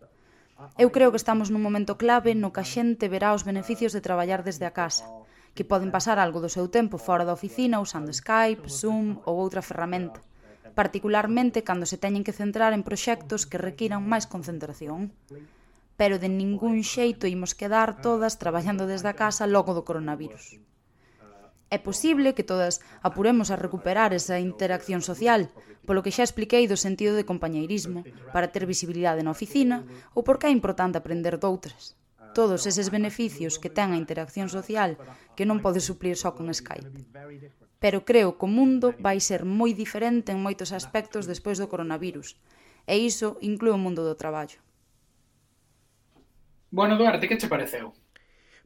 Eu 0.78 0.88
creo 0.94 1.10
que 1.12 1.20
estamos 1.20 1.48
nun 1.48 1.64
momento 1.64 2.00
clave 2.00 2.32
no 2.36 2.52
que 2.54 2.62
a 2.62 2.66
xente 2.66 3.10
verá 3.12 3.36
os 3.36 3.46
beneficios 3.46 3.92
de 3.92 4.04
traballar 4.04 4.40
desde 4.44 4.64
a 4.68 4.72
casa, 4.72 5.04
que 5.54 5.66
poden 5.66 5.90
pasar 5.90 6.18
algo 6.18 6.38
do 6.40 6.52
seu 6.52 6.66
tempo 6.70 6.96
fora 6.96 7.26
da 7.26 7.36
oficina 7.36 7.82
usando 7.82 8.12
Skype, 8.12 8.70
Zoom 8.70 9.20
ou 9.28 9.34
outra 9.40 9.62
ferramenta, 9.64 10.20
particularmente 10.78 11.66
cando 11.66 11.84
se 11.84 11.98
teñen 11.98 12.24
que 12.26 12.36
centrar 12.36 12.72
en 12.72 12.86
proxectos 12.86 13.44
que 13.50 13.58
requiran 13.58 14.06
máis 14.06 14.24
concentración. 14.30 15.10
Pero 16.00 16.16
de 16.22 16.32
ningún 16.32 16.80
xeito 16.80 17.28
imos 17.28 17.52
quedar 17.52 18.00
todas 18.00 18.40
traballando 18.40 18.88
desde 18.88 19.08
a 19.12 19.18
casa 19.18 19.44
logo 19.44 19.76
do 19.76 19.84
coronavirus. 19.84 20.56
É 21.70 21.78
posible 21.78 22.34
que 22.34 22.42
todas 22.42 22.82
apuremos 22.98 23.54
a 23.54 23.56
recuperar 23.56 24.10
esa 24.10 24.42
interacción 24.42 25.06
social, 25.06 25.54
polo 25.86 26.02
que 26.02 26.10
xa 26.10 26.26
expliquei 26.26 26.66
do 26.66 26.74
sentido 26.74 27.14
de 27.14 27.22
compañeirismo, 27.22 28.02
para 28.34 28.50
ter 28.50 28.66
visibilidade 28.66 29.22
na 29.22 29.30
oficina 29.30 29.86
ou 30.10 30.26
porque 30.26 30.50
é 30.50 30.52
importante 30.52 30.98
aprender 30.98 31.38
doutras. 31.38 31.94
Todos 32.34 32.66
eses 32.66 32.90
beneficios 32.90 33.58
que 33.62 33.70
ten 33.70 33.94
a 33.94 34.00
interacción 34.02 34.50
social 34.50 34.98
que 35.38 35.46
non 35.46 35.62
pode 35.62 35.78
suplir 35.78 36.18
só 36.18 36.34
con 36.34 36.50
Skype. 36.50 36.90
Pero 37.78 38.02
creo 38.02 38.34
que 38.34 38.46
o 38.46 38.50
mundo 38.50 38.90
vai 38.98 39.22
ser 39.22 39.46
moi 39.46 39.70
diferente 39.70 40.34
en 40.34 40.42
moitos 40.42 40.74
aspectos 40.74 41.30
despois 41.30 41.62
do 41.62 41.70
coronavirus, 41.70 42.34
e 42.86 42.98
iso 42.98 43.38
inclúe 43.46 43.78
o 43.78 43.82
mundo 43.82 44.02
do 44.02 44.18
traballo. 44.18 44.58
Bueno, 46.70 46.98
Duarte, 46.98 47.26
que 47.30 47.38
che 47.38 47.46
pareceu? 47.46 47.94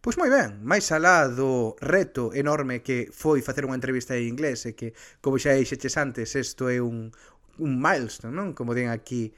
Pois 0.05 0.21
moi 0.21 0.29
ben, 0.29 0.61
máis 0.61 0.93
alá 0.93 1.33
do 1.33 1.81
reto 1.81 2.29
enorme 2.37 2.85
que 2.85 3.09
foi 3.09 3.41
facer 3.41 3.65
unha 3.65 3.73
entrevista 3.81 4.13
en 4.13 4.29
inglés 4.29 4.69
e 4.69 4.77
que, 4.77 4.93
como 5.25 5.41
xa 5.41 5.57
dixeches 5.57 5.97
antes, 5.97 6.37
isto 6.37 6.69
é 6.69 6.77
un, 6.77 7.09
un 7.57 7.73
milestone, 7.81 8.37
non? 8.37 8.53
Como 8.53 8.77
den 8.77 8.93
aquí 8.93 9.33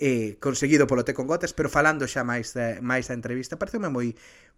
eh, 0.00 0.40
conseguido 0.40 0.88
polo 0.88 1.04
Te 1.04 1.12
con 1.12 1.28
Gotas, 1.28 1.52
pero 1.52 1.68
falando 1.68 2.08
xa 2.08 2.24
máis 2.24 2.56
da, 2.56 2.80
máis 2.80 3.12
da 3.12 3.14
entrevista, 3.20 3.60
pareceume 3.60 3.92
moi 3.92 4.16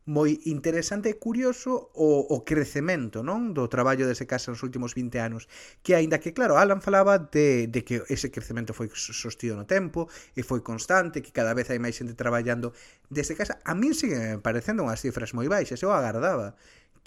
moi 0.08 0.40
interesante 0.48 1.12
e 1.12 1.20
curioso 1.20 1.92
o, 1.92 2.24
o 2.32 2.40
crecemento 2.40 3.20
non 3.20 3.52
do 3.52 3.68
traballo 3.68 4.08
dese 4.08 4.24
casa 4.24 4.48
nos 4.48 4.64
últimos 4.64 4.96
20 4.96 5.20
anos. 5.20 5.52
Que 5.84 5.92
aínda 5.92 6.16
que 6.16 6.32
claro 6.32 6.56
Alan 6.56 6.80
falaba 6.80 7.20
de, 7.20 7.68
de 7.68 7.84
que 7.84 8.00
ese 8.08 8.32
crecemento 8.32 8.72
foi 8.72 8.88
sostido 8.96 9.52
no 9.52 9.68
tempo 9.68 10.08
e 10.32 10.40
foi 10.40 10.64
constante 10.64 11.20
que 11.20 11.28
cada 11.28 11.52
vez 11.52 11.68
hai 11.68 11.76
máis 11.76 12.00
xente 12.00 12.16
traballando 12.16 12.72
dese 13.12 13.36
casa 13.36 13.60
a 13.68 13.76
min 13.76 13.92
siguen 13.92 14.40
parecendo 14.40 14.80
unhas 14.80 15.04
cifras 15.04 15.36
moi 15.36 15.44
baixas. 15.44 15.84
Eu 15.84 15.92
agardaba 15.92 16.56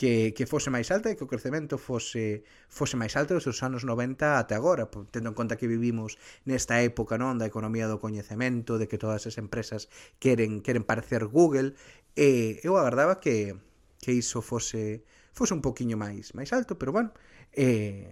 que, 0.02 0.34
que 0.34 0.46
fose 0.50 0.74
máis 0.74 0.90
alta 0.90 1.14
e 1.14 1.16
que 1.16 1.22
o 1.22 1.30
crecemento 1.30 1.78
fose, 1.78 2.42
fose 2.74 2.98
máis 2.98 3.14
alto 3.14 3.38
dos 3.38 3.62
anos 3.62 3.86
90 3.86 4.42
até 4.42 4.58
agora, 4.58 4.90
tendo 5.14 5.30
en 5.30 5.38
conta 5.38 5.62
que 5.62 5.70
vivimos 5.70 6.18
nesta 6.42 6.82
época 6.82 7.22
non 7.22 7.38
da 7.38 7.46
economía 7.46 7.86
do 7.86 8.02
coñecemento, 8.02 8.82
de 8.82 8.90
que 8.90 8.98
todas 8.98 9.30
as 9.30 9.38
empresas 9.38 9.94
queren 10.18 10.66
queren 10.66 10.82
parecer 10.82 11.30
Google 11.30 11.78
E 12.15 12.60
eu 12.63 12.76
agardaba 12.76 13.19
que, 13.19 13.56
que 14.02 14.12
iso 14.12 14.41
fose, 14.41 15.04
fose 15.34 15.54
un 15.54 15.62
poquinho 15.62 15.95
máis 15.95 16.36
máis 16.36 16.52
alto, 16.52 16.76
pero 16.76 16.91
bueno, 16.91 17.12
eh, 17.56 18.12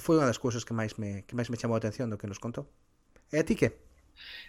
foi 0.00 0.16
unha 0.18 0.28
das 0.28 0.42
cousas 0.42 0.66
que 0.66 0.76
máis 0.76 0.98
me, 1.00 1.24
que 1.26 1.36
máis 1.38 1.48
me 1.48 1.58
chamou 1.60 1.76
a 1.76 1.80
atención 1.82 2.10
do 2.10 2.18
que 2.18 2.28
nos 2.28 2.42
contou. 2.42 2.66
E 3.32 3.38
a 3.38 3.46
ti 3.46 3.54
que? 3.54 3.70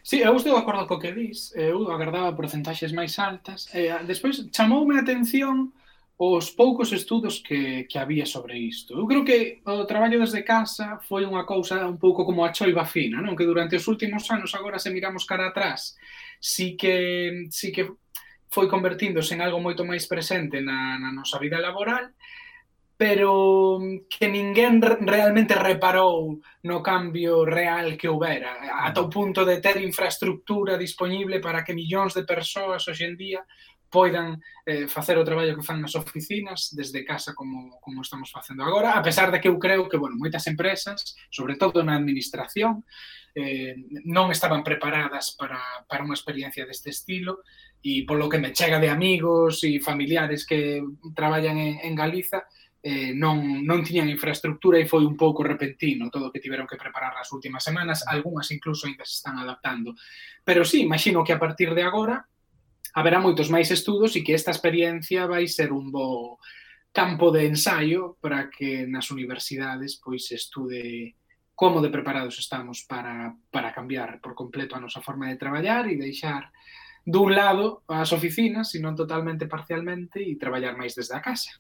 Sí, 0.04 0.22
eu 0.22 0.36
estou 0.36 0.54
de 0.54 0.62
acordo 0.62 0.88
co 0.88 1.00
que 1.00 1.12
dis, 1.12 1.54
eu 1.56 1.90
agardaba 1.90 2.36
porcentaxes 2.36 2.92
máis 2.94 3.18
altas. 3.20 3.70
E, 3.74 3.90
despois 4.06 4.42
chamoume 4.54 4.98
a 4.98 5.02
atención 5.02 5.74
os 6.18 6.50
poucos 6.52 6.94
estudos 6.94 7.44
que, 7.44 7.86
que 7.90 8.00
había 8.00 8.26
sobre 8.26 8.58
isto. 8.58 8.96
Eu 8.96 9.08
creo 9.08 9.26
que 9.26 9.62
o 9.66 9.86
traballo 9.86 10.20
desde 10.20 10.44
casa 10.44 11.00
foi 11.04 11.26
unha 11.26 11.44
cousa 11.44 11.84
un 11.84 12.00
pouco 12.00 12.24
como 12.24 12.46
a 12.46 12.54
choiva 12.56 12.86
fina, 12.86 13.20
non? 13.20 13.36
Que 13.36 13.50
durante 13.50 13.76
os 13.76 13.88
últimos 13.88 14.24
anos, 14.32 14.56
agora 14.56 14.80
se 14.80 14.94
miramos 14.96 15.28
cara 15.28 15.52
atrás, 15.52 15.98
si 16.40 16.78
que, 16.80 17.48
si 17.52 17.72
que 17.76 17.92
foi 18.50 18.68
convertíndose 18.68 19.34
en 19.34 19.42
algo 19.42 19.60
moito 19.60 19.84
máis 19.84 20.06
presente 20.08 20.62
na, 20.62 20.98
na 20.98 21.12
nosa 21.12 21.38
vida 21.38 21.60
laboral, 21.60 22.14
pero 22.98 23.80
que 24.08 24.28
ninguén 24.32 24.80
realmente 24.80 25.54
reparou 25.54 26.40
no 26.64 26.80
cambio 26.80 27.44
real 27.44 28.00
que 28.00 28.08
houbera, 28.08 28.56
ata 28.72 29.04
o 29.04 29.12
punto 29.12 29.44
de 29.44 29.60
ter 29.60 29.84
infraestructura 29.84 30.80
disponible 30.80 31.44
para 31.44 31.64
que 31.68 31.76
millóns 31.76 32.16
de 32.16 32.24
persoas 32.24 32.88
hoxendía 32.88 33.44
poidan 33.90 34.42
eh, 34.66 34.88
facer 34.88 35.18
o 35.18 35.24
traballo 35.24 35.56
que 35.56 35.66
fan 35.66 35.80
nas 35.80 35.96
oficinas 35.96 36.74
desde 36.74 37.06
casa 37.06 37.34
como, 37.34 37.80
como 37.80 38.02
estamos 38.02 38.32
facendo 38.32 38.64
agora, 38.64 38.98
a 38.98 39.02
pesar 39.02 39.32
de 39.32 39.40
que 39.40 39.48
eu 39.48 39.58
creo 39.60 39.88
que 39.88 39.98
bueno, 39.98 40.18
moitas 40.18 40.48
empresas, 40.48 41.16
sobre 41.30 41.56
todo 41.56 41.84
na 41.84 41.96
administración, 41.96 42.84
eh, 43.36 43.76
non 44.08 44.32
estaban 44.32 44.64
preparadas 44.64 45.36
para, 45.36 45.60
para 45.86 46.08
unha 46.08 46.16
experiencia 46.16 46.64
deste 46.64 46.90
estilo 46.96 47.44
e 47.84 48.08
polo 48.08 48.32
que 48.32 48.40
me 48.40 48.56
chega 48.56 48.80
de 48.80 48.88
amigos 48.88 49.62
e 49.68 49.84
familiares 49.84 50.48
que 50.48 50.80
traballan 51.12 51.60
en, 51.60 51.74
en 51.84 51.94
Galiza, 51.94 52.48
eh, 52.86 53.12
non, 53.18 53.66
non 53.66 53.82
tiñan 53.82 54.08
infraestructura 54.08 54.78
e 54.78 54.86
foi 54.86 55.04
un 55.04 55.18
pouco 55.18 55.42
repentino 55.42 56.14
todo 56.14 56.30
o 56.30 56.32
que 56.32 56.40
tiveron 56.40 56.70
que 56.70 56.78
preparar 56.78 57.18
nas 57.18 57.34
últimas 57.34 57.66
semanas, 57.66 58.06
algunhas 58.06 58.54
incluso 58.54 58.88
ainda 58.88 59.04
se 59.04 59.20
están 59.20 59.36
adaptando. 59.42 59.98
Pero 60.46 60.62
sí, 60.64 60.86
imagino 60.86 61.26
que 61.26 61.34
a 61.34 61.42
partir 61.42 61.74
de 61.74 61.84
agora 61.84 62.30
haberá 62.96 63.20
moitos 63.20 63.52
máis 63.52 63.68
estudos 63.70 64.16
e 64.16 64.24
que 64.24 64.32
esta 64.32 64.56
experiencia 64.56 65.28
vai 65.28 65.46
ser 65.52 65.76
un 65.76 65.92
bo 65.92 66.40
campo 66.96 67.28
de 67.28 67.44
ensaio 67.52 68.16
para 68.24 68.48
que 68.48 68.88
nas 68.88 69.12
universidades 69.12 70.00
pois 70.00 70.32
estude 70.32 71.12
como 71.52 71.84
de 71.84 71.92
preparados 71.92 72.40
estamos 72.40 72.88
para, 72.88 73.36
para 73.52 73.76
cambiar 73.76 74.24
por 74.24 74.32
completo 74.32 74.76
a 74.76 74.80
nosa 74.80 75.04
forma 75.04 75.28
de 75.28 75.36
traballar 75.36 75.92
e 75.92 76.00
deixar 76.00 76.48
dun 77.06 77.38
lado 77.38 77.86
as 77.86 78.10
oficinas, 78.18 78.74
sino 78.74 78.90
totalmente 78.98 79.46
parcialmente 79.46 80.26
e 80.26 80.42
traballar 80.42 80.74
máis 80.74 80.98
desde 80.98 81.14
a 81.14 81.22
casa. 81.22 81.54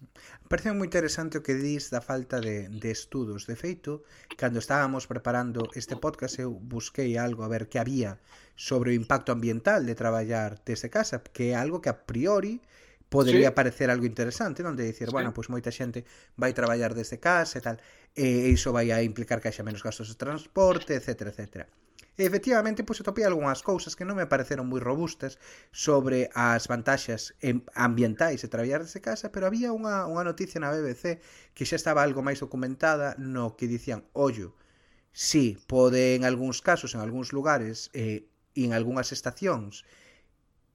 Parece 0.49 0.73
moi 0.73 0.89
interesante 0.89 1.38
o 1.38 1.45
que 1.45 1.53
dis 1.53 1.93
da 1.93 2.01
falta 2.01 2.41
de, 2.41 2.65
de 2.65 2.89
estudos. 2.89 3.45
De 3.45 3.53
feito, 3.53 4.01
cando 4.34 4.58
estábamos 4.58 5.05
preparando 5.05 5.69
este 5.77 6.01
podcast, 6.01 6.41
eu 6.41 6.49
busquei 6.49 7.13
algo 7.21 7.45
a 7.45 7.51
ver 7.53 7.69
que 7.69 7.77
había 7.77 8.17
sobre 8.58 8.91
o 8.91 8.97
impacto 8.97 9.29
ambiental 9.29 9.86
de 9.86 9.93
traballar 9.93 10.65
desde 10.65 10.89
casa, 10.89 11.21
que 11.21 11.53
é 11.53 11.55
algo 11.55 11.77
que 11.77 11.93
a 11.93 12.10
priori 12.10 12.58
podería 13.05 13.53
sí. 13.53 13.53
parecer 13.53 13.93
algo 13.93 14.10
interesante, 14.10 14.65
non? 14.65 14.73
De 14.73 14.89
dicir, 14.89 15.08
sí. 15.08 15.13
bueno, 15.13 15.29
pois 15.29 15.53
moita 15.53 15.69
xente 15.69 16.10
vai 16.34 16.58
traballar 16.58 16.97
desde 16.97 17.21
casa 17.21 17.62
e 17.62 17.63
tal, 17.63 17.77
e 18.17 18.49
iso 18.49 18.73
vai 18.73 18.89
a 18.89 19.05
implicar 19.05 19.38
que 19.38 19.53
haxa 19.53 19.62
menos 19.62 19.86
gastos 19.86 20.10
de 20.10 20.17
transporte, 20.17 20.97
etc, 20.97 21.29
etc. 21.29 21.69
E 22.15 22.23
efectivamente, 22.23 22.88
pois 22.88 23.04
atopei 23.04 23.28
algunhas 23.28 23.60
cousas 23.60 23.95
que 23.97 24.08
non 24.08 24.15
me 24.15 24.32
pareceron 24.32 24.71
moi 24.71 24.80
robustas 24.80 25.36
sobre 25.75 26.32
as 26.32 26.63
vantaxes 26.71 27.36
ambientais 27.75 28.39
de 28.39 28.47
traballar 28.47 28.82
desde 28.88 29.04
casa, 29.04 29.36
pero 29.36 29.43
había 29.51 29.75
unha, 29.75 30.08
unha 30.08 30.23
noticia 30.23 30.63
na 30.63 30.71
BBC 30.71 31.19
que 31.51 31.67
xa 31.67 31.75
estaba 31.75 31.99
algo 32.08 32.23
máis 32.23 32.39
documentada 32.39 33.19
no 33.19 33.60
que 33.60 33.67
dicían, 33.67 34.08
ollo, 34.15 34.56
si 35.12 35.60
pode 35.67 36.15
en 36.15 36.23
algúns 36.23 36.63
casos, 36.63 36.95
en 36.95 37.04
algúns 37.04 37.36
lugares 37.36 37.91
eh, 37.91 38.32
e 38.56 38.62
en 38.63 38.71
algunhas 38.71 39.12
estacións 39.12 39.84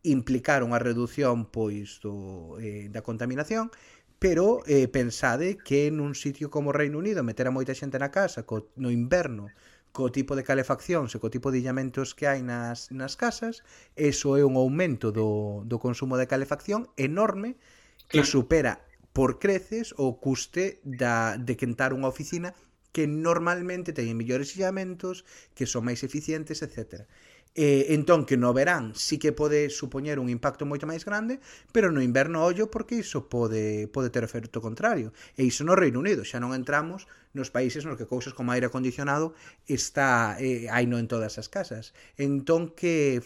implicar 0.05 0.61
unha 0.61 0.81
reducción 0.81 1.49
pois 1.49 2.05
do, 2.05 2.61
eh, 2.61 2.93
da 2.93 3.01
contaminación, 3.01 3.73
pero 4.21 4.61
eh, 4.69 4.89
pensade 4.93 5.57
que 5.57 5.89
nun 5.89 6.13
sitio 6.13 6.53
como 6.53 6.73
o 6.73 6.77
Reino 6.77 7.01
Unido 7.01 7.25
meter 7.25 7.49
a 7.49 7.57
moita 7.57 7.73
xente 7.73 7.97
na 7.97 8.13
casa 8.13 8.45
co, 8.45 8.69
no 8.77 8.93
inverno 8.93 9.49
co 9.93 10.11
tipo 10.11 10.37
de 10.39 10.47
calefacción, 10.47 11.11
e 11.11 11.19
co 11.19 11.35
tipo 11.35 11.51
de 11.51 11.59
illamentos 11.59 12.15
que 12.15 12.31
hai 12.31 12.41
nas, 12.43 12.91
nas 12.95 13.19
casas, 13.19 13.67
eso 13.99 14.39
é 14.39 14.43
un 14.47 14.55
aumento 14.55 15.11
do, 15.11 15.63
do 15.67 15.83
consumo 15.83 16.15
de 16.15 16.31
calefacción 16.31 16.87
enorme 16.95 17.59
que 18.07 18.23
claro. 18.23 18.31
supera 18.31 18.73
por 19.13 19.43
creces 19.43 19.95
o 19.99 20.23
custe 20.23 20.79
da, 20.87 21.35
de 21.35 21.59
quentar 21.59 21.91
unha 21.91 22.07
oficina 22.07 22.55
que 22.95 23.07
normalmente 23.07 23.95
teñen 23.95 24.19
millores 24.19 24.55
illamentos, 24.59 25.23
que 25.55 25.67
son 25.67 25.87
máis 25.87 26.03
eficientes, 26.03 26.63
etc. 26.63 27.07
E, 27.51 27.91
entón 27.99 28.31
que 28.31 28.39
no 28.39 28.55
verán 28.55 28.95
sí 28.95 29.19
que 29.19 29.35
pode 29.35 29.75
supoñer 29.75 30.23
un 30.23 30.31
impacto 30.31 30.71
moito 30.71 30.87
máis 30.87 31.03
grande, 31.03 31.43
pero 31.75 31.91
no 31.91 31.99
inverno 31.99 32.47
ollo 32.47 32.71
porque 32.71 33.03
iso 33.03 33.27
pode, 33.27 33.91
pode 33.91 34.15
ter 34.15 34.23
efecto 34.23 34.63
contrario. 34.63 35.11
E 35.35 35.43
iso 35.43 35.67
no 35.67 35.75
Reino 35.75 35.99
Unido, 35.99 36.23
xa 36.23 36.39
non 36.39 36.55
entramos 36.55 37.11
nos 37.35 37.51
países 37.51 37.83
nos 37.83 37.99
que 37.99 38.07
cousas 38.07 38.39
como 38.39 38.55
aire 38.55 38.71
acondicionado 38.71 39.35
está 39.67 40.39
eh, 40.39 40.71
hai 40.71 40.87
no 40.87 41.03
en 41.03 41.11
todas 41.11 41.43
as 41.43 41.51
casas. 41.51 41.91
Entón 42.15 42.71
que 42.71 43.19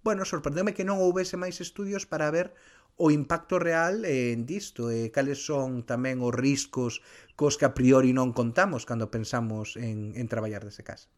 bueno, 0.00 0.24
sorprendeme 0.24 0.72
que 0.72 0.88
non 0.88 1.04
houvese 1.04 1.36
máis 1.36 1.60
estudios 1.60 2.08
para 2.08 2.32
ver 2.32 2.56
o 2.96 3.12
impacto 3.12 3.60
real 3.60 4.08
eh, 4.08 4.32
en 4.32 4.48
disto 4.48 4.88
e 4.88 5.06
eh, 5.06 5.08
cales 5.12 5.44
son 5.44 5.84
tamén 5.84 6.24
os 6.24 6.32
riscos 6.32 7.04
cos 7.36 7.60
que 7.60 7.68
a 7.68 7.76
priori 7.76 8.16
non 8.16 8.32
contamos 8.32 8.88
cando 8.88 9.12
pensamos 9.12 9.76
en, 9.76 10.16
en 10.16 10.26
traballar 10.26 10.64
dese 10.64 10.82
caso. 10.82 11.12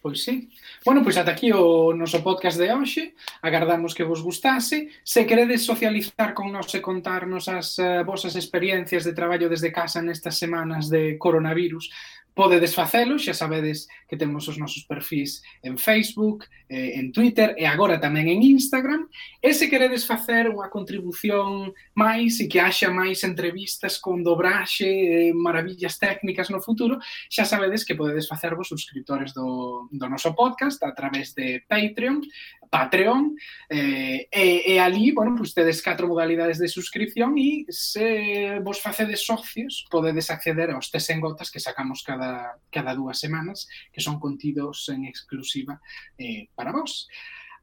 Pois 0.00 0.24
sí. 0.24 0.48
Bueno, 0.84 1.02
pois 1.04 1.20
ata 1.20 1.36
aquí 1.36 1.52
o 1.52 1.92
noso 1.92 2.24
podcast 2.24 2.56
de 2.56 2.72
hoxe. 2.72 3.12
Agardamos 3.44 3.92
que 3.92 4.02
vos 4.08 4.24
gustase. 4.24 4.88
Se 5.04 5.28
queredes 5.28 5.60
socializar 5.60 6.32
con 6.32 6.48
nós 6.48 6.72
e 6.72 6.80
contarnos 6.80 7.52
as 7.52 7.76
uh, 7.76 8.00
vosas 8.00 8.32
experiencias 8.32 9.04
de 9.04 9.12
traballo 9.12 9.52
desde 9.52 9.68
casa 9.68 10.00
nestas 10.00 10.40
semanas 10.40 10.88
de 10.88 11.20
coronavirus, 11.20 11.92
Podedes 12.34 12.74
facelo, 12.74 13.18
xa 13.18 13.34
sabedes 13.34 13.90
que 14.06 14.16
temos 14.16 14.46
os 14.46 14.56
nosos 14.56 14.86
perfis 14.86 15.42
en 15.62 15.76
Facebook, 15.76 16.46
eh, 16.70 16.98
en 16.98 17.10
Twitter 17.10 17.54
e 17.58 17.66
agora 17.66 17.98
tamén 17.98 18.30
en 18.30 18.40
Instagram. 18.42 19.10
E 19.42 19.50
se 19.50 19.66
queredes 19.66 20.06
facer 20.06 20.46
unha 20.46 20.70
contribución 20.70 21.74
máis 21.94 22.38
e 22.38 22.46
que 22.46 22.62
haxa 22.62 22.88
máis 22.88 23.26
entrevistas 23.26 23.98
con 23.98 24.22
dobraxe 24.22 24.86
eh, 24.86 25.34
maravillas 25.34 25.98
técnicas 25.98 26.48
no 26.54 26.62
futuro, 26.62 27.02
xa 27.26 27.42
sabedes 27.42 27.82
que 27.82 27.98
podedes 27.98 28.30
facervos 28.30 28.70
subscritores 28.70 29.34
do, 29.34 29.90
do 29.90 30.06
noso 30.06 30.30
podcast 30.32 30.78
a 30.86 30.94
través 30.94 31.34
de 31.34 31.66
Patreon. 31.66 32.22
Patreon 32.70 33.36
eh, 33.68 34.28
e, 34.30 34.72
e 34.72 34.78
ali, 34.78 35.10
bueno, 35.10 35.34
pues, 35.36 35.52
tedes 35.52 35.82
catro 35.82 36.06
modalidades 36.06 36.58
de 36.58 36.68
suscripción 36.68 37.36
e 37.36 37.66
se 37.68 38.60
vos 38.62 38.80
facedes 38.80 39.26
socios 39.26 39.84
podedes 39.90 40.30
acceder 40.30 40.70
aos 40.70 40.90
tes 40.90 41.10
en 41.10 41.20
gotas 41.20 41.50
que 41.50 41.58
sacamos 41.58 42.06
cada, 42.06 42.56
cada 42.70 42.94
dúas 42.94 43.18
semanas 43.18 43.66
que 43.92 44.00
son 44.00 44.20
contidos 44.20 44.88
en 44.88 45.04
exclusiva 45.04 45.82
eh, 46.16 46.48
para 46.54 46.70
vos. 46.72 47.10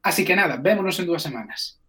Así 0.04 0.26
que 0.26 0.36
nada, 0.36 0.58
vémonos 0.58 1.00
en 1.00 1.08
dúas 1.08 1.24
semanas. 1.24 1.80